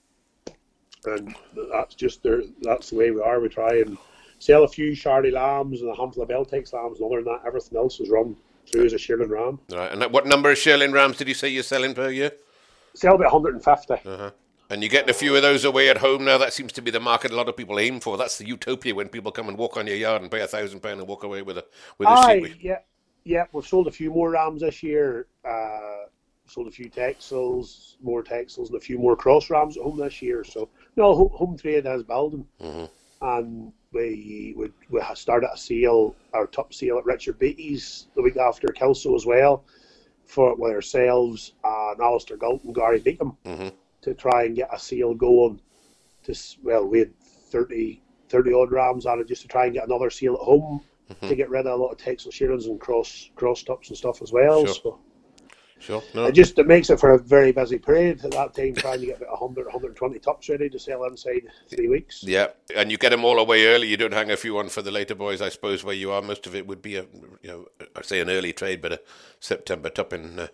[1.08, 1.36] and
[1.72, 2.42] that's just there.
[2.62, 3.40] That's the way we are.
[3.40, 3.98] We try and
[4.40, 7.42] sell a few Charlie lambs and a handful of Beltex lambs, and other than that,
[7.46, 8.36] everything else is run
[8.72, 9.60] through as a shearling ram.
[9.72, 9.92] Right.
[9.92, 12.32] And what number of shearling rams did you say you're selling per year?
[12.94, 13.94] Sell about 150.
[13.94, 14.32] Uh-huh.
[14.72, 16.40] And you're getting a few of those away at home now.
[16.40, 18.18] That seems to be the market a lot of people aim for.
[18.18, 20.80] That's the utopia when people come and walk on your yard and pay a thousand
[20.80, 21.66] pound and walk away with a
[22.00, 22.58] with a Aye, sheep.
[22.62, 22.80] Yeah,
[23.26, 23.46] yeah.
[23.52, 25.28] We've sold a few more rams this year.
[25.48, 26.05] Uh,
[26.48, 30.22] sold a few Texels, more Texels, and a few more cross rams at home this
[30.22, 30.44] year.
[30.44, 32.86] So no, home trade has building, mm-hmm.
[33.22, 38.38] and we we we started a sale, our top sale at Richard Beatty's the week
[38.38, 39.64] after Kelso as well,
[40.26, 43.70] for with ourselves and Alistair Galt and Gary Beacom mm-hmm.
[44.02, 45.60] to try and get a sale going.
[46.24, 49.86] To well, we had 30, 30 odd rams on it just to try and get
[49.86, 51.28] another sale at home mm-hmm.
[51.28, 54.22] to get rid of a lot of Texel shearings and cross cross tops and stuff
[54.22, 54.66] as well.
[54.66, 54.76] Sure.
[54.76, 55.00] So
[55.80, 56.02] Sure.
[56.14, 56.26] No.
[56.26, 59.06] It just it makes it for a very busy period at that time, trying to
[59.08, 62.24] get about 100, 120 tops ready to sell inside three weeks.
[62.24, 63.88] Yeah, and you get them all away early.
[63.88, 66.22] You don't hang a few on for the later boys, I suppose, where you are.
[66.22, 67.06] Most of it would be a,
[67.42, 69.02] you know, I'd say an early trade, but a
[69.40, 70.40] September top in.
[70.40, 70.48] Uh,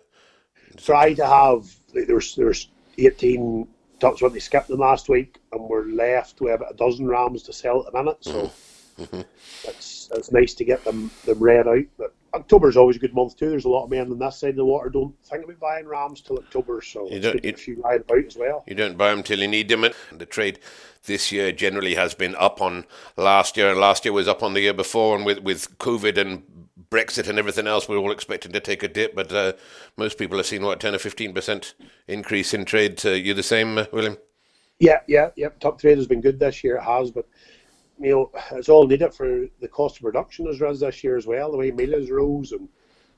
[0.76, 3.68] Try to have there's there's 18
[4.00, 7.42] tops when they skipped them last week, and we're left with about a dozen rams
[7.44, 8.18] to sell at the minute.
[8.22, 8.50] So
[8.98, 9.20] mm-hmm.
[9.64, 13.14] it's it's nice to get them them read out, but October is always a good
[13.14, 13.50] month too.
[13.50, 15.86] There's a lot of men on that side of the water don't think about buying
[15.86, 18.64] rams till October, so you don't, you, a few ride about as well.
[18.66, 19.84] You don't buy them till you need them.
[19.84, 20.58] And the trade
[21.04, 24.54] this year generally has been up on last year, and last year was up on
[24.54, 25.16] the year before.
[25.16, 26.42] And with with COVID and
[26.90, 29.14] Brexit and everything else, we're all expecting to take a dip.
[29.14, 29.52] But uh,
[29.96, 31.74] most people have seen what ten or fifteen percent
[32.08, 33.04] increase in trade.
[33.04, 34.16] Uh, you the same, uh, William?
[34.78, 35.48] Yeah, yeah, yeah.
[35.60, 36.76] Top trade has been good this year.
[36.76, 37.28] It has, but
[38.02, 41.26] you know, it's all needed for the cost of production as rose this year as
[41.26, 41.52] well.
[41.52, 42.68] The way mealers rose and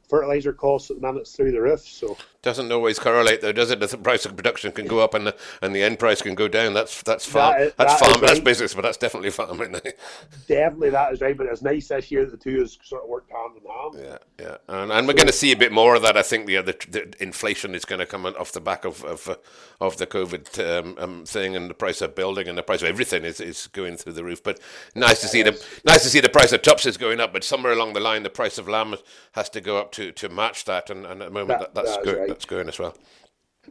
[0.08, 1.80] fertilizer costs at the minute through the roof.
[1.80, 3.80] So doesn't always correlate though, does it?
[3.80, 6.46] The price of production can go up and the and the end price can go
[6.46, 6.74] down.
[6.74, 7.58] That's that's farm.
[7.58, 8.20] That, that's that farm.
[8.20, 8.44] That's right.
[8.44, 9.58] business, but that's definitely farm.
[10.46, 11.36] Definitely, that is right.
[11.36, 14.20] But it's nice this year that the two has sort of worked hand in hand.
[14.38, 16.16] Yeah, yeah, and, and we're going to see a bit more of that.
[16.16, 19.26] I think the, the, the inflation is going to come off the back of of,
[19.28, 19.36] uh,
[19.80, 22.88] of the COVID um, um, thing, and the price of building and the price of
[22.88, 24.42] everything is, is going through the roof.
[24.42, 24.60] But
[24.94, 25.52] nice to see the
[25.86, 27.32] nice to see the price of tops is going up.
[27.32, 28.96] But somewhere along the line, the price of lamb
[29.32, 30.90] has to go up to, to match that.
[30.90, 32.18] And, and at the moment, that, that that's good.
[32.18, 32.96] Right that's going as well.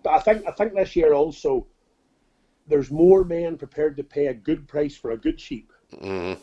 [0.03, 1.67] But I think I think this year also
[2.67, 6.39] there's more men prepared to pay a good price for a good sheep, mm-hmm.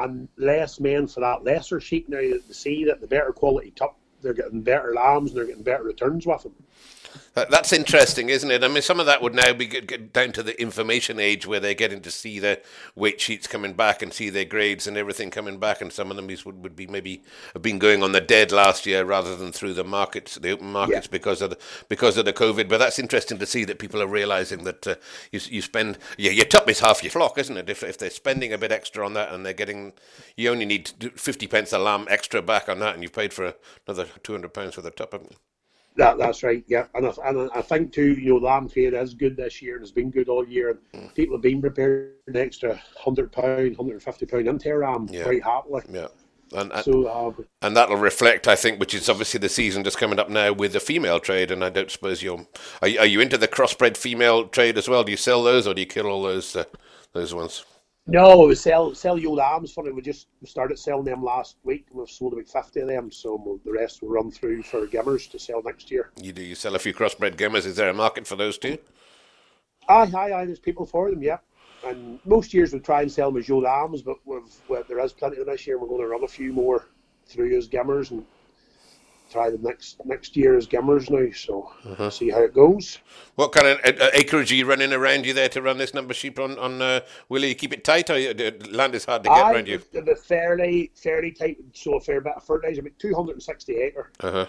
[0.00, 3.98] and less men for that lesser sheep now to see that the better quality top
[4.24, 6.54] they're getting better lambs and they're getting better returns with them.
[7.34, 8.62] That's interesting, isn't it?
[8.62, 11.74] I mean, some of that would now be down to the information age where they're
[11.74, 12.60] getting to see the
[12.94, 16.16] weight sheets coming back and see their grades and everything coming back, and some of
[16.16, 19.50] them would, would be maybe have been going on the dead last year rather than
[19.50, 21.10] through the markets, the open markets, yeah.
[21.10, 21.58] because of the
[21.88, 22.68] because of the COVID.
[22.68, 24.94] But that's interesting to see that people are realizing that uh,
[25.32, 27.68] you you spend yeah your top is half your flock, isn't it?
[27.68, 29.92] If if they're spending a bit extra on that and they're getting,
[30.36, 33.54] you only need fifty pence a lamb extra back on that, and you've paid for
[33.88, 35.36] another two hundred pounds for the top, haven't you?
[35.96, 39.14] That that's right, yeah, and I, and I think too, you know, lamb trade is
[39.14, 40.70] good this year and has been good all year.
[40.92, 41.14] And mm.
[41.14, 45.08] people have been prepared an extra hundred pound, hundred and fifty pound into a ram
[45.10, 45.22] yeah.
[45.22, 45.82] quite happily.
[45.88, 46.08] Yeah.
[46.52, 49.98] And, and, so, uh, and that'll reflect, I think, which is obviously the season just
[49.98, 51.50] coming up now with the female trade.
[51.50, 52.46] And I don't suppose you're
[52.82, 55.04] are, are you into the crossbred female trade as well?
[55.04, 56.64] Do you sell those or do you kill all those uh,
[57.12, 57.64] those ones?
[58.06, 61.86] No, we sell sell your for Funny, we just started selling them last week.
[61.90, 65.30] We've sold about fifty of them, so we'll, the rest will run through for gimmers
[65.30, 66.10] to sell next year.
[66.20, 66.42] You do.
[66.42, 67.64] You sell a few crossbred gimmers.
[67.64, 68.76] Is there a market for those too?
[69.88, 70.44] Aye, aye, aye.
[70.44, 71.22] There's people for them.
[71.22, 71.38] Yeah.
[71.86, 74.98] And most years we try and sell them as Joe arms, but we've, well, there
[75.00, 75.78] is plenty of them this year.
[75.78, 76.86] We're going to run a few more
[77.26, 78.24] through as gimmers and
[79.34, 81.30] try them next next year as gimmers now.
[81.34, 82.10] So uh-huh.
[82.10, 82.98] see how it goes.
[83.34, 86.12] What kind of uh, acreage are you running around you there to run this number
[86.12, 86.56] of sheep on?
[86.58, 89.52] On uh, will you keep it tight or the land is hard to get I,
[89.52, 89.82] around you?
[89.92, 91.58] The fairly fairly tight.
[91.72, 94.10] So a fair bit of fertilizer, about two hundred and sixty acre.
[94.20, 94.46] Uh-huh.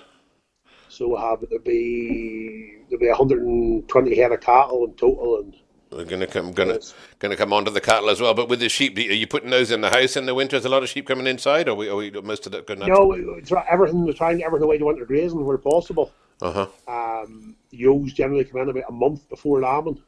[0.88, 5.56] So we'll have there'll be there'll be 120 head of cattle in total, and
[5.96, 8.34] we're going to come going to going to come onto the cattle as well.
[8.34, 10.58] But with the sheep, are you putting those in the house in the winter?
[10.58, 12.68] Is a lot of sheep coming inside, or are we, are we most of that
[12.68, 12.80] going?
[12.80, 14.06] No, it's everything.
[14.06, 16.12] We're trying to get everything away to winter grazing where possible.
[16.42, 17.24] Uh huh.
[17.24, 20.02] Um, ewes generally come in about a month before lambing,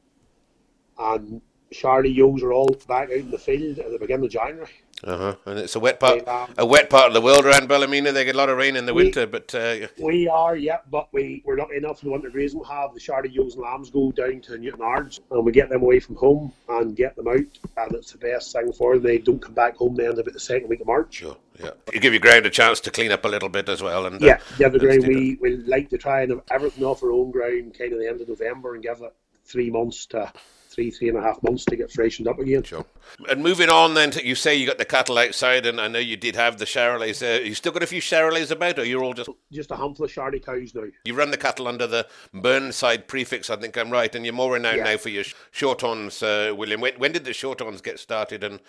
[1.00, 4.70] and Charlie ewes are all back out in the field at the beginning of January.
[5.04, 5.36] Uh huh.
[5.46, 8.12] And it's a wet part, um, a wet part of the world around Ballymena.
[8.12, 10.80] They get a lot of rain in the we, winter, but uh, we are, yeah.
[10.90, 12.60] But we we're lucky enough in the winter grazing.
[12.60, 15.84] we'll have the Charlie ewes and lambs go down to Newtownards, and we get them
[15.84, 19.04] away from home and get them out, and it's the best thing for them.
[19.04, 21.14] They don't come back home the then about the second week of March.
[21.14, 21.38] Sure.
[21.60, 21.72] Yeah.
[21.94, 24.16] You give your ground a chance to clean up a little bit as well, and
[24.16, 24.70] uh, yeah, yeah.
[24.70, 27.94] The ground we we like to try and have everything off our own ground, kind
[27.94, 29.14] of the end of November, and give it
[29.46, 30.34] three months to
[30.78, 32.62] three, three and a half months to get freshened up again.
[32.62, 32.86] Sure.
[33.28, 35.98] And moving on then, to, you say you got the cattle outside, and I know
[35.98, 37.24] you did have the Charolais.
[37.24, 40.06] Uh, you still got a few Charolais about, or you're all just just a handful
[40.06, 40.84] of Charolais cows now.
[41.04, 44.54] You run the cattle under the Burnside prefix, I think I'm right, and you're more
[44.54, 44.84] renowned yeah.
[44.84, 46.80] now for your Shorthorns, uh, William.
[46.80, 48.60] When, when, did the Shorthorns get started, and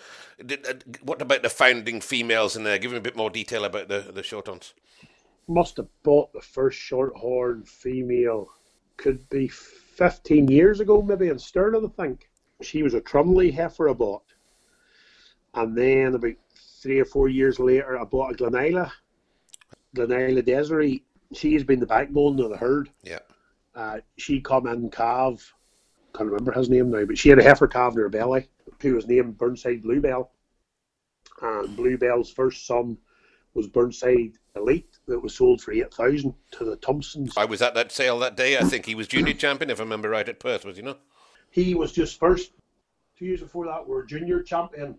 [0.43, 2.79] did, uh, what about the founding females in there?
[2.79, 4.73] Give me a bit more detail about the the Shorthorns.
[5.47, 8.47] Must have bought the first Shorthorn female.
[8.97, 9.51] Could be
[9.99, 12.29] 15 years ago, maybe in Stirling, I think.
[12.61, 14.23] She was a Trumley heifer I bought.
[15.53, 16.35] And then about
[16.81, 18.89] three or four years later, I bought a Glenisla,
[19.93, 21.03] Glenisla Desiree.
[21.33, 22.89] She's been the backbone of the herd.
[23.03, 23.19] Yeah.
[23.75, 25.53] Uh, she come in calf,
[26.15, 28.47] can't remember his name now, but she had a heifer calf in her belly
[28.81, 30.31] who was named Burnside Bluebell.
[31.41, 32.97] And Bluebell's first son
[33.59, 37.33] was Burnside Elite that was sold for eight thousand to the Thompsons.
[37.35, 38.57] I was at that sale that day.
[38.57, 40.63] I think he was junior champion, if I remember right, at Perth.
[40.63, 41.01] Was he not?
[41.51, 42.51] He was just first.
[43.17, 44.95] Two years before that, we were junior champion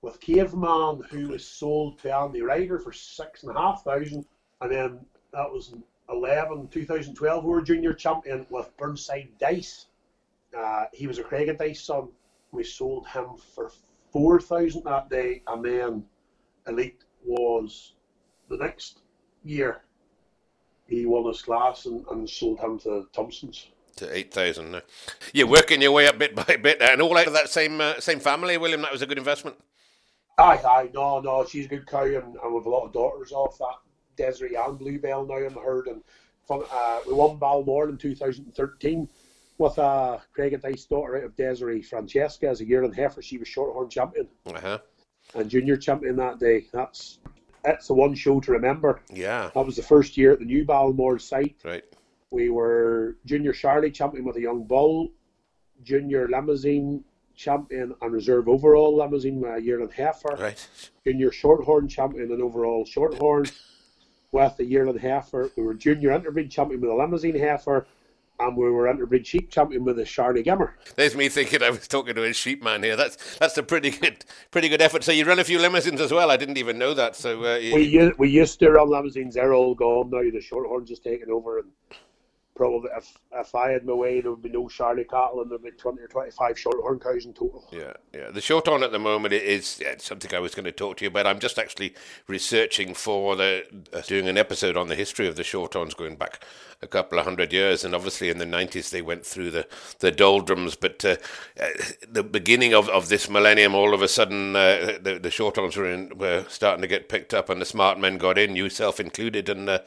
[0.00, 4.24] with Caveman, who was sold to Andy Ryder for six and a half thousand,
[4.60, 5.00] and then
[5.32, 7.44] that was in 11, 2012.
[7.44, 9.86] We were junior champion with Burnside Dice.
[10.56, 12.10] Uh, he was a Craig and Dice son.
[12.52, 13.72] We sold him for
[14.12, 16.04] four thousand that day, and then
[16.68, 17.94] Elite was
[18.48, 19.00] the next
[19.44, 19.82] year
[20.86, 23.68] he won his class and, and sold him to Thompson's.
[23.96, 24.80] To eight thousand.
[25.32, 27.98] You're working your way up bit by bit, and all out of that same uh,
[27.98, 28.82] same family, William.
[28.82, 29.56] That was a good investment.
[30.38, 33.32] Aye, aye, no, no, she's a good cow, and, and we've a lot of daughters
[33.32, 33.74] off that
[34.16, 36.00] Desiree and Bluebell now in the herd, and
[36.46, 39.08] from, uh, we won Balmoral in 2013
[39.58, 43.10] with uh, Craig and Dice daughter out of Desiree Francesca as a year and yearling
[43.10, 43.20] heifer.
[43.20, 44.28] She was shorthorn champion.
[44.46, 44.78] Uh-huh
[45.34, 46.66] and junior champion that day.
[46.72, 47.18] That's
[47.64, 49.00] that's the one show to remember.
[49.12, 49.50] Yeah.
[49.54, 51.56] That was the first year at the new Balmoral site.
[51.64, 51.84] Right.
[52.30, 55.10] We were junior Charlie champion with a young bull,
[55.82, 60.36] junior Limousin champion and reserve overall Limousin with a yearling heifer.
[60.38, 60.68] Right.
[61.04, 63.46] Junior shorthorn champion and overall shorthorn
[64.32, 65.50] with a yearling heifer.
[65.56, 67.86] We were junior interbreed champion with a Limousin heifer
[68.40, 70.72] and we were interbreed sheep champion with a Charlie Gimmer.
[70.96, 72.96] There's me thinking I was talking to a sheep man here.
[72.96, 75.04] That's that's a pretty good pretty good effort.
[75.04, 76.30] So you run a few Limousins as well.
[76.30, 77.16] I didn't even know that.
[77.16, 77.74] So uh, you...
[77.74, 79.34] we we used to run Limousins.
[79.34, 80.22] They're all gone now.
[80.22, 81.70] The Shorthorns has taken over, and
[82.58, 85.62] probably if, if I had my way, there would be no Charlie cattle and there'd
[85.62, 87.66] be 20 or 25 shorthorn cows in total.
[87.72, 88.30] Yeah, yeah.
[88.30, 91.08] The shorthorn at the moment is yeah, something I was going to talk to you
[91.08, 91.26] about.
[91.26, 91.94] I'm just actually
[92.26, 96.44] researching for the uh, doing an episode on the history of the shorthorns going back
[96.80, 99.66] a couple of hundred years, and obviously in the 90s they went through the,
[99.98, 101.16] the doldrums, but uh,
[102.08, 105.90] the beginning of, of this millennium, all of a sudden uh, the, the shorthorns were,
[105.90, 109.00] in, were starting to get picked up, and the smart men got in, you self
[109.00, 109.80] included, and uh,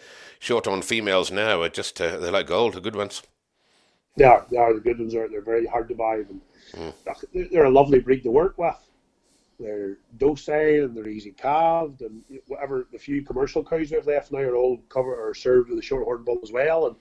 [0.68, 3.22] on females now are just uh, they're like gold, the good ones.
[4.18, 5.16] Yeah, they are the good ones.
[5.16, 6.16] Are they're very hard to buy.
[6.16, 6.42] And
[6.74, 7.50] mm.
[7.52, 8.76] They're a lovely breed to work with.
[9.62, 14.32] They're docile and they're easy calved, and whatever the few commercial cows we have left
[14.32, 16.88] now are all covered or served with a shorthorn bull as well.
[16.88, 16.96] And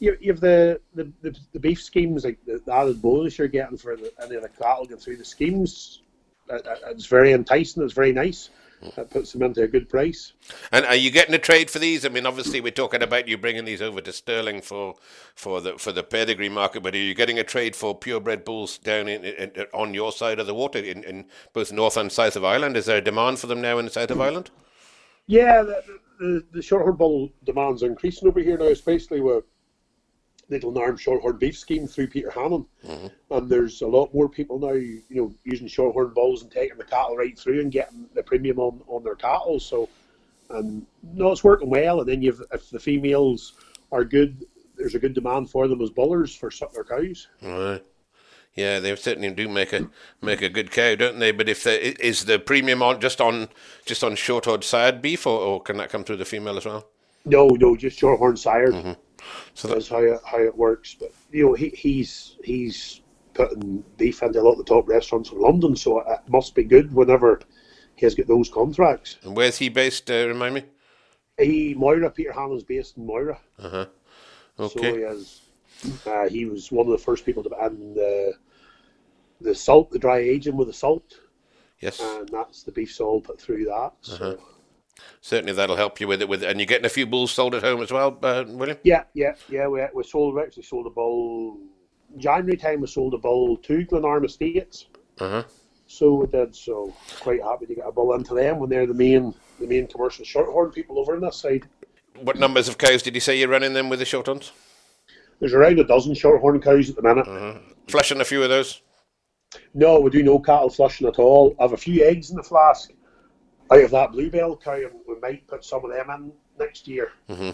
[0.00, 3.48] you, you have the, the, the, the, beef schemes like the, the added bonus you're
[3.48, 6.02] getting for the, any of the cattle going through the schemes.
[6.48, 7.82] It's very enticing.
[7.84, 8.50] It's very nice
[8.96, 10.32] that puts them into a good price.
[10.70, 12.04] And are you getting a trade for these?
[12.04, 14.94] I mean, obviously we're talking about you bringing these over to Stirling for
[15.34, 18.78] for the for the pedigree market, but are you getting a trade for purebred bulls
[18.78, 22.36] down in, in, on your side of the water in, in both north and south
[22.36, 22.76] of Ireland?
[22.76, 24.50] Is there a demand for them now in the south of Ireland?
[25.26, 25.82] Yeah, the,
[26.18, 29.44] the, the shorthorn bull demands are increasing over here now, especially with
[30.52, 32.66] Little Narm Shorthorn Beef Scheme through Peter Hannan.
[32.86, 33.06] Mm-hmm.
[33.30, 36.84] And there's a lot more people now, you know, using Shorthorn bulls and taking the
[36.84, 39.58] cattle right through and getting the premium on, on their cattle.
[39.58, 39.88] So
[40.50, 42.00] and no, it's working well.
[42.00, 43.54] And then you've if the females
[43.90, 44.44] are good,
[44.76, 47.28] there's a good demand for them as bullers for suckler cows.
[47.42, 47.82] Right.
[48.54, 49.88] Yeah, they certainly do make a
[50.20, 51.32] make a good cow, don't they?
[51.32, 53.48] But if the, is the premium on just on
[53.86, 56.86] just on short-horn side beef, or, or can that come through the female as well?
[57.24, 58.72] No, no, just shorthorn sire.
[58.72, 58.92] Mm-hmm.
[59.54, 60.94] So that's how it, how it works.
[60.98, 63.00] But you know, he, he's he's
[63.34, 66.64] putting beef into a lot of the top restaurants in London, so it must be
[66.64, 67.40] good whenever
[67.96, 69.18] he has got those contracts.
[69.22, 70.10] And where's he based?
[70.10, 70.64] Uh, remind me.
[71.38, 73.38] He Moira Peter Hannan's based in Moira.
[73.58, 73.86] Uh huh.
[74.58, 74.80] Okay.
[74.80, 75.40] So he has.
[76.06, 78.34] Uh, he was one of the first people to add the
[79.40, 81.18] the salt, the dry aging with the salt.
[81.80, 82.00] Yes.
[82.00, 83.92] And that's the beef salt put through that.
[84.02, 84.14] So.
[84.14, 84.36] Uh-huh.
[85.20, 86.28] Certainly, that'll help you with it.
[86.28, 88.78] With and you're getting a few bulls sold at home as well, uh, William.
[88.82, 89.66] Yeah, yeah, yeah.
[89.68, 91.58] We we sold we actually sold a bull
[92.16, 92.80] January time.
[92.80, 94.86] We sold a bull to Glenarm Estates.
[95.18, 95.42] Uh huh.
[95.86, 96.54] So we did.
[96.54, 99.86] So quite happy to get a bull into them when they're the main the main
[99.86, 101.68] commercial shorthorn people over on this side.
[102.20, 104.52] What numbers of cows did you say you're running them with the shorthorns?
[105.40, 107.26] There's around a dozen shorthorn cows at the minute.
[107.26, 107.58] Uh-huh.
[107.88, 108.80] Flushing a few of those.
[109.74, 111.54] No, we do no cattle flushing at all.
[111.58, 112.90] I have a few eggs in the flask
[113.72, 117.50] out of that bluebell cow, we might put some of them in next year mm-hmm.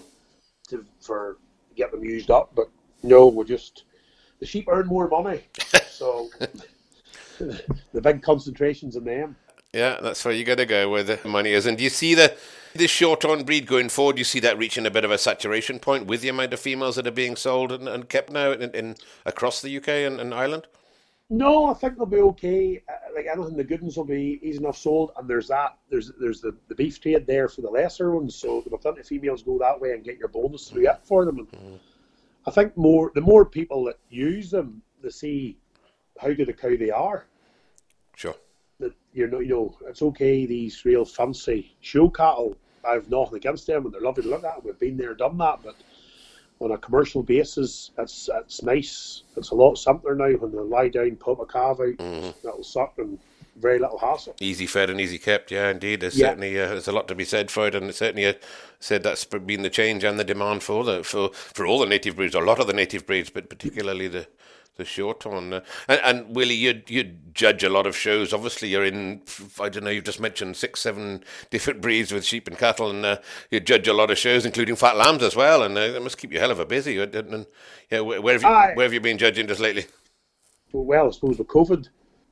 [0.69, 1.39] to for
[1.77, 2.53] get them used up.
[2.55, 2.69] But
[3.03, 3.85] no, we're just
[4.41, 5.43] the sheep earn more money,
[5.89, 6.29] so
[7.39, 9.37] the big concentrations in them.
[9.73, 11.67] Yeah, that's where you got to go where the money is.
[11.67, 12.35] And do you see the
[12.75, 14.17] this short-horn breed going forward?
[14.17, 16.61] Do you see that reaching a bit of a saturation point with the amount of
[16.61, 20.21] females that are being sold and, and kept now in, in, across the UK and,
[20.21, 20.67] and Ireland?
[21.31, 22.83] No, I think they'll be okay.
[22.89, 25.77] Uh, like anything, the good ones will be easy enough sold, and there's that.
[25.91, 29.01] There's there's the, the beef trade there for the lesser ones, so there will plenty
[29.01, 31.39] of females go that way and get your bonus through it for them.
[31.39, 31.77] And mm-hmm.
[32.47, 35.59] I think more the more people that use them, they see
[36.19, 37.27] how good a cow they are.
[38.17, 38.35] Sure.
[38.81, 40.47] That you know, you know, it's okay.
[40.47, 44.65] These real fancy show cattle, I've nothing against them, and they're lovely to look at.
[44.65, 45.77] We've been there, done that, but
[46.61, 49.23] on a commercial basis, it's it's nice.
[49.37, 52.31] It's a lot simpler now when they lie down, pop a calf out, mm-hmm.
[52.43, 53.19] that'll suck and
[53.57, 54.35] very little hassle.
[54.41, 56.01] Easy fed and easy kept, yeah, indeed.
[56.01, 56.29] There's yeah.
[56.29, 58.35] certainly uh, there's a lot to be said for it, and certainly uh,
[58.81, 62.17] said that's been the change and the demand for the for for all the native
[62.17, 64.27] breeds, a lot of the native breeds, but particularly the
[64.79, 65.53] the Shorthorn.
[65.53, 68.33] Uh, and, and Willie, you you judge a lot of shows.
[68.33, 69.21] Obviously, you're in.
[69.61, 69.91] I don't know.
[69.91, 73.19] You've just mentioned six, seven different breeds with sheep and cattle, and uh,
[73.51, 75.63] you judge a lot of shows, including fat lambs as well.
[75.63, 76.99] And uh, that must keep you hell of a busy.
[76.99, 77.47] And, and
[77.91, 79.87] yeah, where, where have you where have you been judging just lately?
[80.73, 81.89] Well, I suppose with COVID,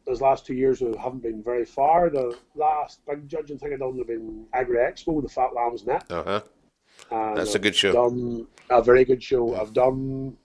[0.07, 2.11] those last two years we haven't been very far.
[2.11, 6.05] The last big judging thing I've done have been Agri Expo, the Fat Lambs Net.
[6.11, 7.35] Uh huh.
[7.35, 7.93] That's a good show.
[7.93, 9.57] Done a very good show.
[9.57, 10.37] I've done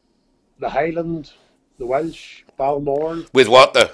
[0.60, 1.32] the Highland
[1.82, 3.26] the Welsh, Balmoral.
[3.34, 3.90] With what the?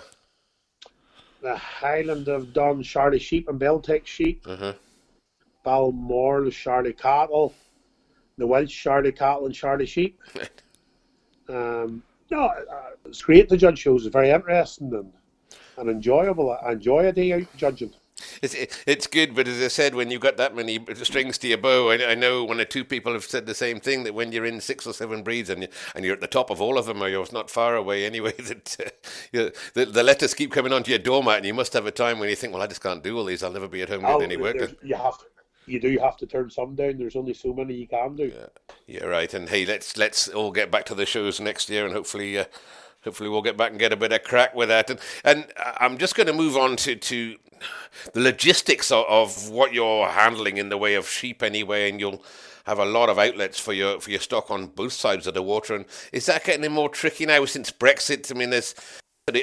[1.41, 4.45] The Highland of done Charlie Sheep and Beltex Sheep.
[4.45, 4.73] Uh-huh.
[5.63, 7.53] Balmoral, Charlie Cattle.
[8.37, 10.19] The Welsh, Charlie Cattle and Charlie Sheep.
[11.49, 13.47] um, no, uh, it's great.
[13.47, 14.05] The judge shows.
[14.05, 15.13] It's very interesting and,
[15.77, 16.51] and enjoyable.
[16.61, 17.93] I enjoy a day out judging.
[18.41, 18.55] It's
[18.87, 21.91] it's good, but as I said, when you've got that many strings to your bow,
[21.91, 24.45] I, I, know one or two people have said the same thing that when you're
[24.45, 26.87] in six or seven breeds and you, and you're at the top of all of
[26.87, 28.89] them, or you're not far away anyway, that uh,
[29.31, 32.17] you, the, the letters keep coming onto your doormat, and you must have a time
[32.17, 33.43] when you think, well, I just can't do all these.
[33.43, 34.75] I'll never be at home oh, getting any work.
[34.83, 35.17] You have
[35.67, 36.97] you do have to turn some down.
[36.97, 38.31] There's only so many you can do.
[38.33, 38.47] Yeah,
[38.87, 39.31] yeah right.
[39.33, 42.39] And hey, let's let's all get back to the shows next year, and hopefully.
[42.39, 42.45] Uh,
[43.07, 44.89] hopefully we'll get back and get a bit of crack with that.
[44.89, 45.45] And, and
[45.79, 47.37] I'm just going to move on to, to
[48.13, 52.21] the logistics of, of what you're handling in the way of sheep anyway, and you'll
[52.65, 55.41] have a lot of outlets for your for your stock on both sides of the
[55.41, 55.73] water.
[55.73, 58.29] And is that getting more tricky now since Brexit?
[58.29, 58.75] I mean, there's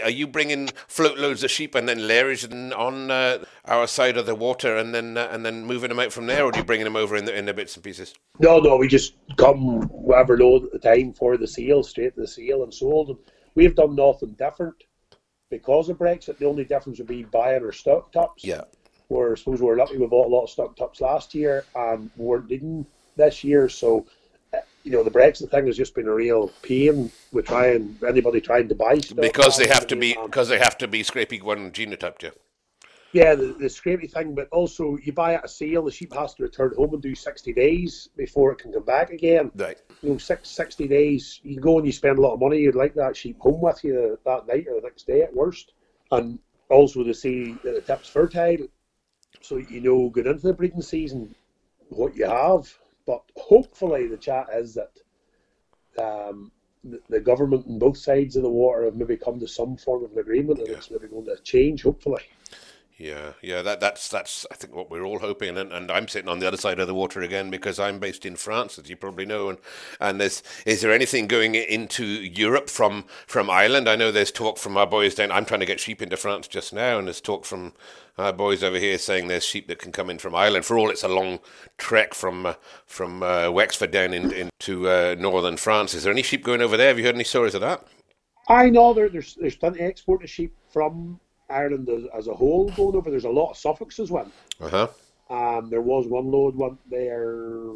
[0.02, 4.24] are you bringing float loads of sheep and then layering on uh, our side of
[4.24, 6.64] the water and then uh, and then moving them out from there, or are you
[6.64, 8.14] bringing them over in the in the bits and pieces?
[8.40, 12.22] No, no, we just come whatever load at the time for the seal, straight to
[12.22, 13.18] the seal and sold them.
[13.54, 14.74] We've done nothing different
[15.50, 16.38] because of Brexit.
[16.38, 18.44] The only difference would be buying our stock tops.
[18.44, 18.62] Yeah.
[19.08, 21.64] Where I suppose we are lucky we bought a lot of stock tops last year
[21.74, 22.86] and we weren't needing
[23.16, 23.68] this year.
[23.68, 24.06] So,
[24.52, 28.40] uh, you know, the Brexit thing has just been a real pain with trying anybody
[28.40, 29.20] trying to buy stuff.
[29.20, 32.30] Because they have to be because they have to be scrapie one genotype, yeah.
[33.14, 36.34] Yeah, the, the scrapie thing, but also you buy at a sale, the sheep has
[36.34, 39.52] to return home and do 60 days before it can come back again.
[39.54, 39.80] Right.
[40.02, 42.74] You know, six, 60 days, you go and you spend a lot of money, you'd
[42.74, 45.74] like that sheep home with you that night or the next day at worst.
[46.10, 48.66] And also to see that the tip's fertile,
[49.40, 51.34] so you know going into the breeding season
[51.90, 52.76] what you have.
[53.06, 56.50] But hopefully the chat is that um,
[57.08, 60.12] the, government on both sides of the water have maybe come to some form of
[60.12, 60.74] an agreement and yeah.
[60.74, 62.22] it's maybe going to change, hopefully.
[62.96, 66.28] Yeah, yeah, that that's that's I think what we're all hoping, and and I'm sitting
[66.28, 68.94] on the other side of the water again because I'm based in France, as you
[68.94, 69.58] probably know, and
[69.98, 73.88] and there's is there anything going into Europe from from Ireland?
[73.88, 75.32] I know there's talk from our boys down.
[75.32, 77.72] I'm trying to get sheep into France just now, and there's talk from
[78.16, 80.64] our boys over here saying there's sheep that can come in from Ireland.
[80.64, 81.40] For all it's a long
[81.78, 82.54] trek from uh,
[82.86, 85.94] from uh, Wexford down in, into uh, northern France.
[85.94, 86.88] Is there any sheep going over there?
[86.88, 87.84] Have you heard any stories of that?
[88.48, 91.18] I know there, there's there's of export of sheep from
[91.54, 93.10] Ireland as, as, a whole going over.
[93.10, 94.30] There's a lot of Suffolks as well.
[94.60, 94.88] Uh huh.
[95.30, 97.72] Um, there was one load went there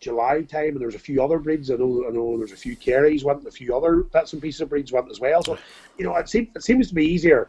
[0.00, 1.70] July time, and there's a few other breeds.
[1.70, 4.60] I know, I know there's a few Kerrys went, a few other bits and pieces
[4.60, 5.42] of breeds went as well.
[5.42, 5.58] So,
[5.98, 7.48] you know, it seems it seems to be easier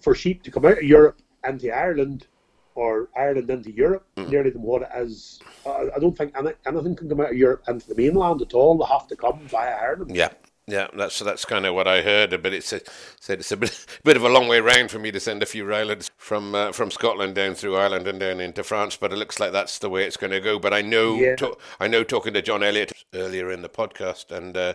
[0.00, 2.26] for sheep to come out of Europe into Ireland
[2.74, 4.28] or Ireland into Europe mm.
[4.28, 5.40] nearly than what it is.
[5.64, 8.54] Uh, I don't think any, anything can come out of Europe into the mainland at
[8.54, 8.78] all.
[8.78, 10.14] They have to come via Ireland.
[10.14, 10.30] Yeah,
[10.66, 12.40] yeah, that's that's kind of what I heard.
[12.42, 12.80] But it's a,
[13.18, 15.46] said it's a bit, bit of a long way round for me to send a
[15.46, 18.96] few Ryelands from uh, from Scotland down through Ireland and down into France.
[18.96, 20.58] But it looks like that's the way it's going to go.
[20.58, 21.36] But I know yeah.
[21.36, 24.74] to, I know talking to John Elliott earlier in the podcast, and uh,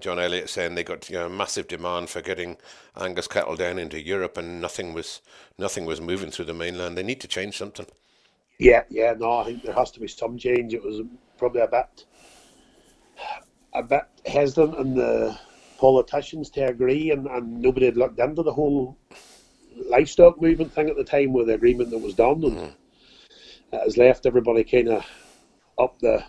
[0.00, 2.56] John Elliott saying they got you know, massive demand for getting
[3.00, 5.20] Angus cattle down into Europe, and nothing was
[5.58, 6.98] nothing was moving through the mainland.
[6.98, 7.86] They need to change something.
[8.58, 10.74] Yeah, yeah, no, I think there has to be some change.
[10.74, 11.00] It was
[11.38, 12.04] probably a bit
[13.72, 15.38] a bit hesitant in the
[15.78, 18.96] politicians to agree, and, and nobody had looked into the whole
[19.88, 22.74] livestock movement thing at the time with the agreement that was done, and mm.
[23.72, 25.06] it has left everybody kind of
[25.78, 26.22] up the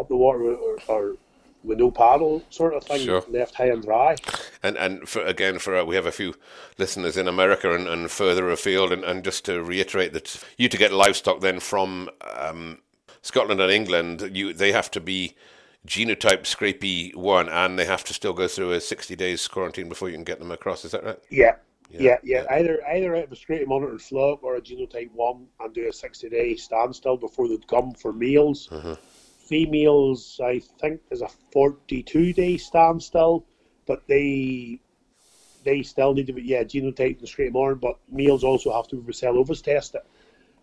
[0.00, 1.16] up the water or, or
[1.64, 3.24] with no paddle sort of thing, sure.
[3.28, 4.16] left high and dry.
[4.62, 6.34] And and for, again, for uh, we have a few
[6.78, 10.76] listeners in America and, and further afield, and, and just to reiterate that you to
[10.76, 12.78] get livestock then from um,
[13.22, 15.34] Scotland and England, you they have to be
[15.86, 20.08] genotype scrapie one, and they have to still go through a sixty days quarantine before
[20.08, 20.84] you can get them across.
[20.84, 21.18] Is that right?
[21.30, 21.56] Yeah.
[21.90, 22.46] Yeah, yeah, yeah.
[22.50, 26.28] Either either out of a monitored flock or a genotype one, and do a sixty
[26.28, 28.68] day standstill before they come for meals.
[28.70, 28.94] Uh-huh.
[29.46, 33.46] Females, I think, is a forty two day standstill,
[33.86, 34.80] but they
[35.64, 38.96] they still need to be yeah genotype and scrapie monitored, but males also have to
[38.96, 40.02] be Brucellosis tested.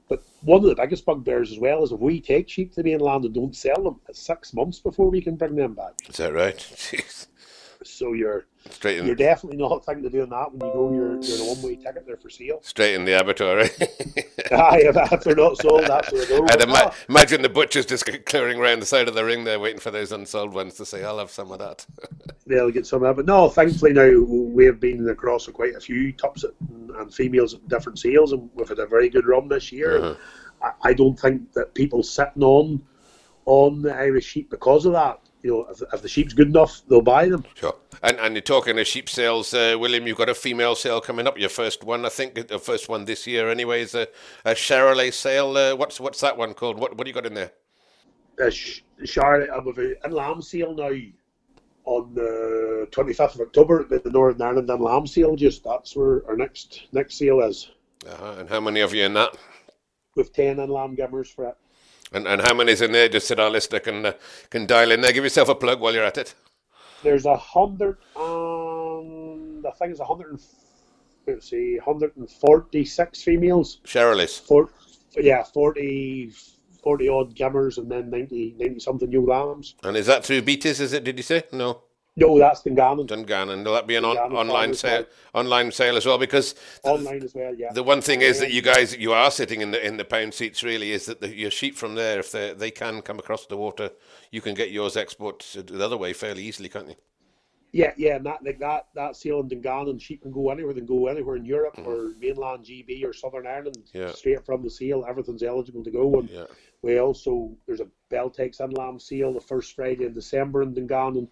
[0.08, 2.92] But one of the biggest bugbears as well is if we take sheep to the
[2.92, 5.94] mainland and don't sell them, it's six months before we can bring them back.
[6.08, 6.58] Is that right?
[6.76, 7.28] Jeez.
[7.84, 10.92] So you're Straight in, you're definitely not thinking of doing that when you go.
[10.92, 12.60] You're you're a one way ticket there for sale.
[12.64, 13.58] Straight in the abattoir.
[13.58, 13.82] Right?
[13.82, 14.22] Eh?
[14.52, 16.46] Aye, if they're not sold, that's where they go.
[16.50, 19.80] I'd ima- imagine the butchers just clearing around the side of the ring there, waiting
[19.80, 21.86] for those unsold ones to say, "I'll have some of that."
[22.48, 23.50] They'll get some of that, but no.
[23.50, 26.44] Thankfully, now we have been across quite a few tops
[27.00, 29.98] and females at different sales, and we've had a very good run this year.
[29.98, 30.16] Uh-huh.
[30.84, 32.82] I, I don't think that people sitting on
[33.46, 36.82] on the Irish sheep because of that you know, if, if, the sheep's good enough,
[36.90, 37.46] they'll buy them.
[37.54, 37.76] Sure.
[38.02, 40.08] And and you're talking of sheep sales, uh, William.
[40.08, 41.38] You've got a female sale coming up.
[41.38, 44.08] Your first one, I think, the first one this year, anyway, is a,
[44.44, 45.56] a Charolais sale.
[45.56, 46.80] Uh, what's what's that one called?
[46.80, 47.52] What what do you got in there?
[48.40, 48.48] A
[49.04, 49.48] Charolais.
[49.56, 50.90] I'm with an lamb sale now
[51.86, 55.36] on the 25th of October at the Northern Ireland and lamb sale.
[55.36, 57.70] Just that's where our next next sale is.
[58.08, 58.36] Uh-huh.
[58.40, 59.36] And how many of you in that?
[60.16, 61.58] With ten and lamb gimmers for it.
[62.12, 63.10] And and how many's in there?
[63.10, 64.14] Just so our listener can uh,
[64.50, 65.12] can dial in there.
[65.12, 66.34] Give yourself a plug while you're at it.
[67.04, 70.42] There's a hundred and I think it's a hundred and
[71.28, 73.80] let's see, hundred and forty six females.
[73.86, 74.40] Charolais.
[74.40, 74.70] For,
[75.18, 76.32] yeah, 40,
[76.86, 79.74] 40 odd gimmers and then 90, 90 something new lambs.
[79.84, 80.80] And is that through Beatties?
[80.80, 81.04] Is it?
[81.04, 81.82] Did you say no?
[82.16, 83.08] No, that's Dungannon.
[83.08, 83.64] Dungannon.
[83.64, 85.06] Will that be an on, online sale?
[85.34, 87.54] Online sale as well, because online as well.
[87.54, 87.74] Yeah.
[87.74, 90.34] The one thing is that you guys, you are sitting in the in the pound
[90.34, 90.64] seats.
[90.64, 93.58] Really, is that the, your sheep from there, if they they can come across the
[93.58, 93.90] water,
[94.32, 96.96] you can get yours export the other way fairly easily, can't you?
[97.76, 100.74] Yeah, yeah, and that like that that sale in Dungannon, sheep can go anywhere.
[100.74, 101.86] They can go anywhere in Europe mm.
[101.86, 103.92] or mainland GB or Southern Ireland.
[103.94, 104.14] Yeah.
[104.14, 106.20] Straight from the sale, everything's eligible to go.
[106.22, 106.46] And yeah.
[106.82, 111.28] we also there's a Beltex and Lamb sale the first Friday in December in Dungannon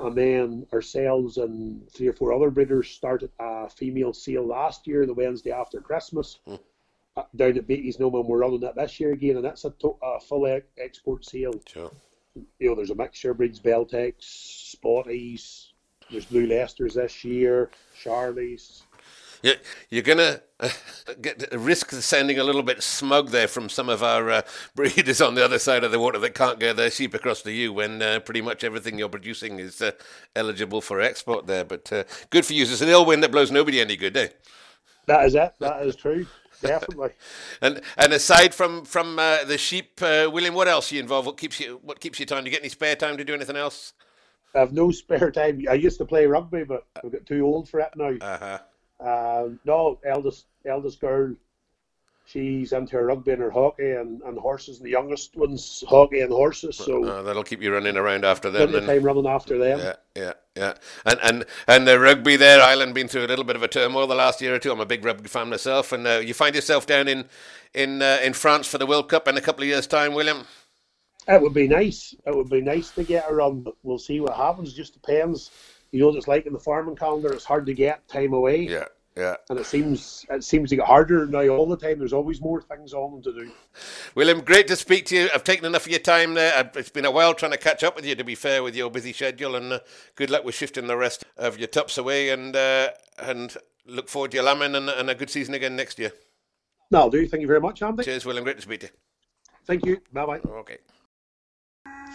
[0.00, 5.06] and then ourselves and three or four other breeders started a female sale last year,
[5.06, 6.38] the Wednesday after Christmas.
[7.16, 9.96] Uh, down at Beatties No we're running that this year again, and that's a, to-
[10.02, 11.58] a full e- export sale.
[11.66, 11.90] Sure.
[12.58, 15.67] You know, there's a mixture of breeds, Beltex, Spotties,
[16.10, 17.70] there's Blue Leicester's this year,
[18.02, 18.82] Charlies,
[19.42, 19.54] you're,
[19.90, 20.68] you're going to uh,
[21.20, 24.42] get risk sounding a little bit smug there from some of our uh,
[24.74, 27.52] breeders on the other side of the water that can't get their sheep across to
[27.52, 29.92] you when uh, pretty much everything you're producing is uh,
[30.34, 31.64] eligible for export there.
[31.64, 32.62] But uh, good for you.
[32.62, 34.28] It's an ill wind that blows nobody any good, eh?
[35.06, 35.54] That is it.
[35.60, 36.26] That is true.
[36.60, 37.10] Definitely.
[37.62, 41.26] and and aside from from uh, the sheep, William, what else are you involved?
[41.26, 42.42] What keeps you What keeps you time?
[42.42, 43.92] Do you get any spare time to do anything else?
[44.54, 45.64] I have no spare time.
[45.68, 48.14] I used to play rugby, but I've got too old for it now.
[48.20, 48.58] Uh huh.
[49.00, 51.34] Uh, no, eldest eldest girl,
[52.28, 54.78] she's into her rugby and her hockey and, and horses.
[54.78, 56.76] And the youngest one's hockey and horses.
[56.76, 58.70] So uh, that'll keep you running around after them.
[58.70, 59.78] Plenty time running after them.
[59.78, 60.74] Yeah, yeah, yeah.
[61.06, 64.06] And and and the rugby there, Ireland been through a little bit of a turmoil
[64.06, 64.72] the last year or two.
[64.72, 67.26] I'm a big rugby fan myself, and uh, you find yourself down in
[67.74, 70.44] in uh, in France for the World Cup in a couple of years' time, William.
[71.28, 72.14] It would be nice.
[72.26, 74.72] It would be nice to get around, but we'll see what happens.
[74.72, 75.50] It just depends.
[75.92, 77.32] You know what it's like in the farming calendar.
[77.32, 78.62] It's hard to get time away.
[78.62, 79.36] Yeah, yeah.
[79.50, 81.98] And it seems it seems to get harder now all the time.
[81.98, 83.50] There's always more things on to do.
[84.14, 85.28] William, great to speak to you.
[85.34, 86.70] I've taken enough of your time there.
[86.74, 88.90] It's been a while trying to catch up with you, to be fair, with your
[88.90, 89.54] busy schedule.
[89.54, 89.80] And uh,
[90.14, 92.30] good luck with shifting the rest of your tops away.
[92.30, 93.54] And uh, and
[93.86, 96.12] look forward to your lambing and, and, a good season again next year.
[96.90, 97.26] No, I'll do.
[97.26, 98.04] Thank you very much, Andy.
[98.04, 98.44] Cheers, William.
[98.44, 98.92] Great to speak to you.
[99.66, 100.00] Thank you.
[100.12, 100.38] Bye bye.
[100.38, 100.78] Okay.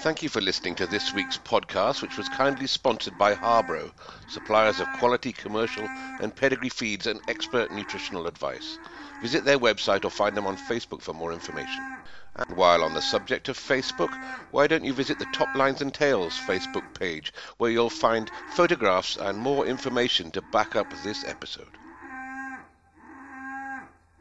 [0.04, 3.90] Thank you for listening to this week's podcast, which was kindly sponsored by Harbro,
[4.28, 5.88] suppliers of quality commercial
[6.20, 8.80] and pedigree feeds and expert nutritional advice.
[9.22, 12.04] Visit their website or find them on Facebook for more information.
[12.36, 14.14] And while on the subject of Facebook,
[14.52, 19.16] why don't you visit the Top Lines and Tails Facebook page, where you'll find photographs
[19.16, 21.78] and more information to back up this episode.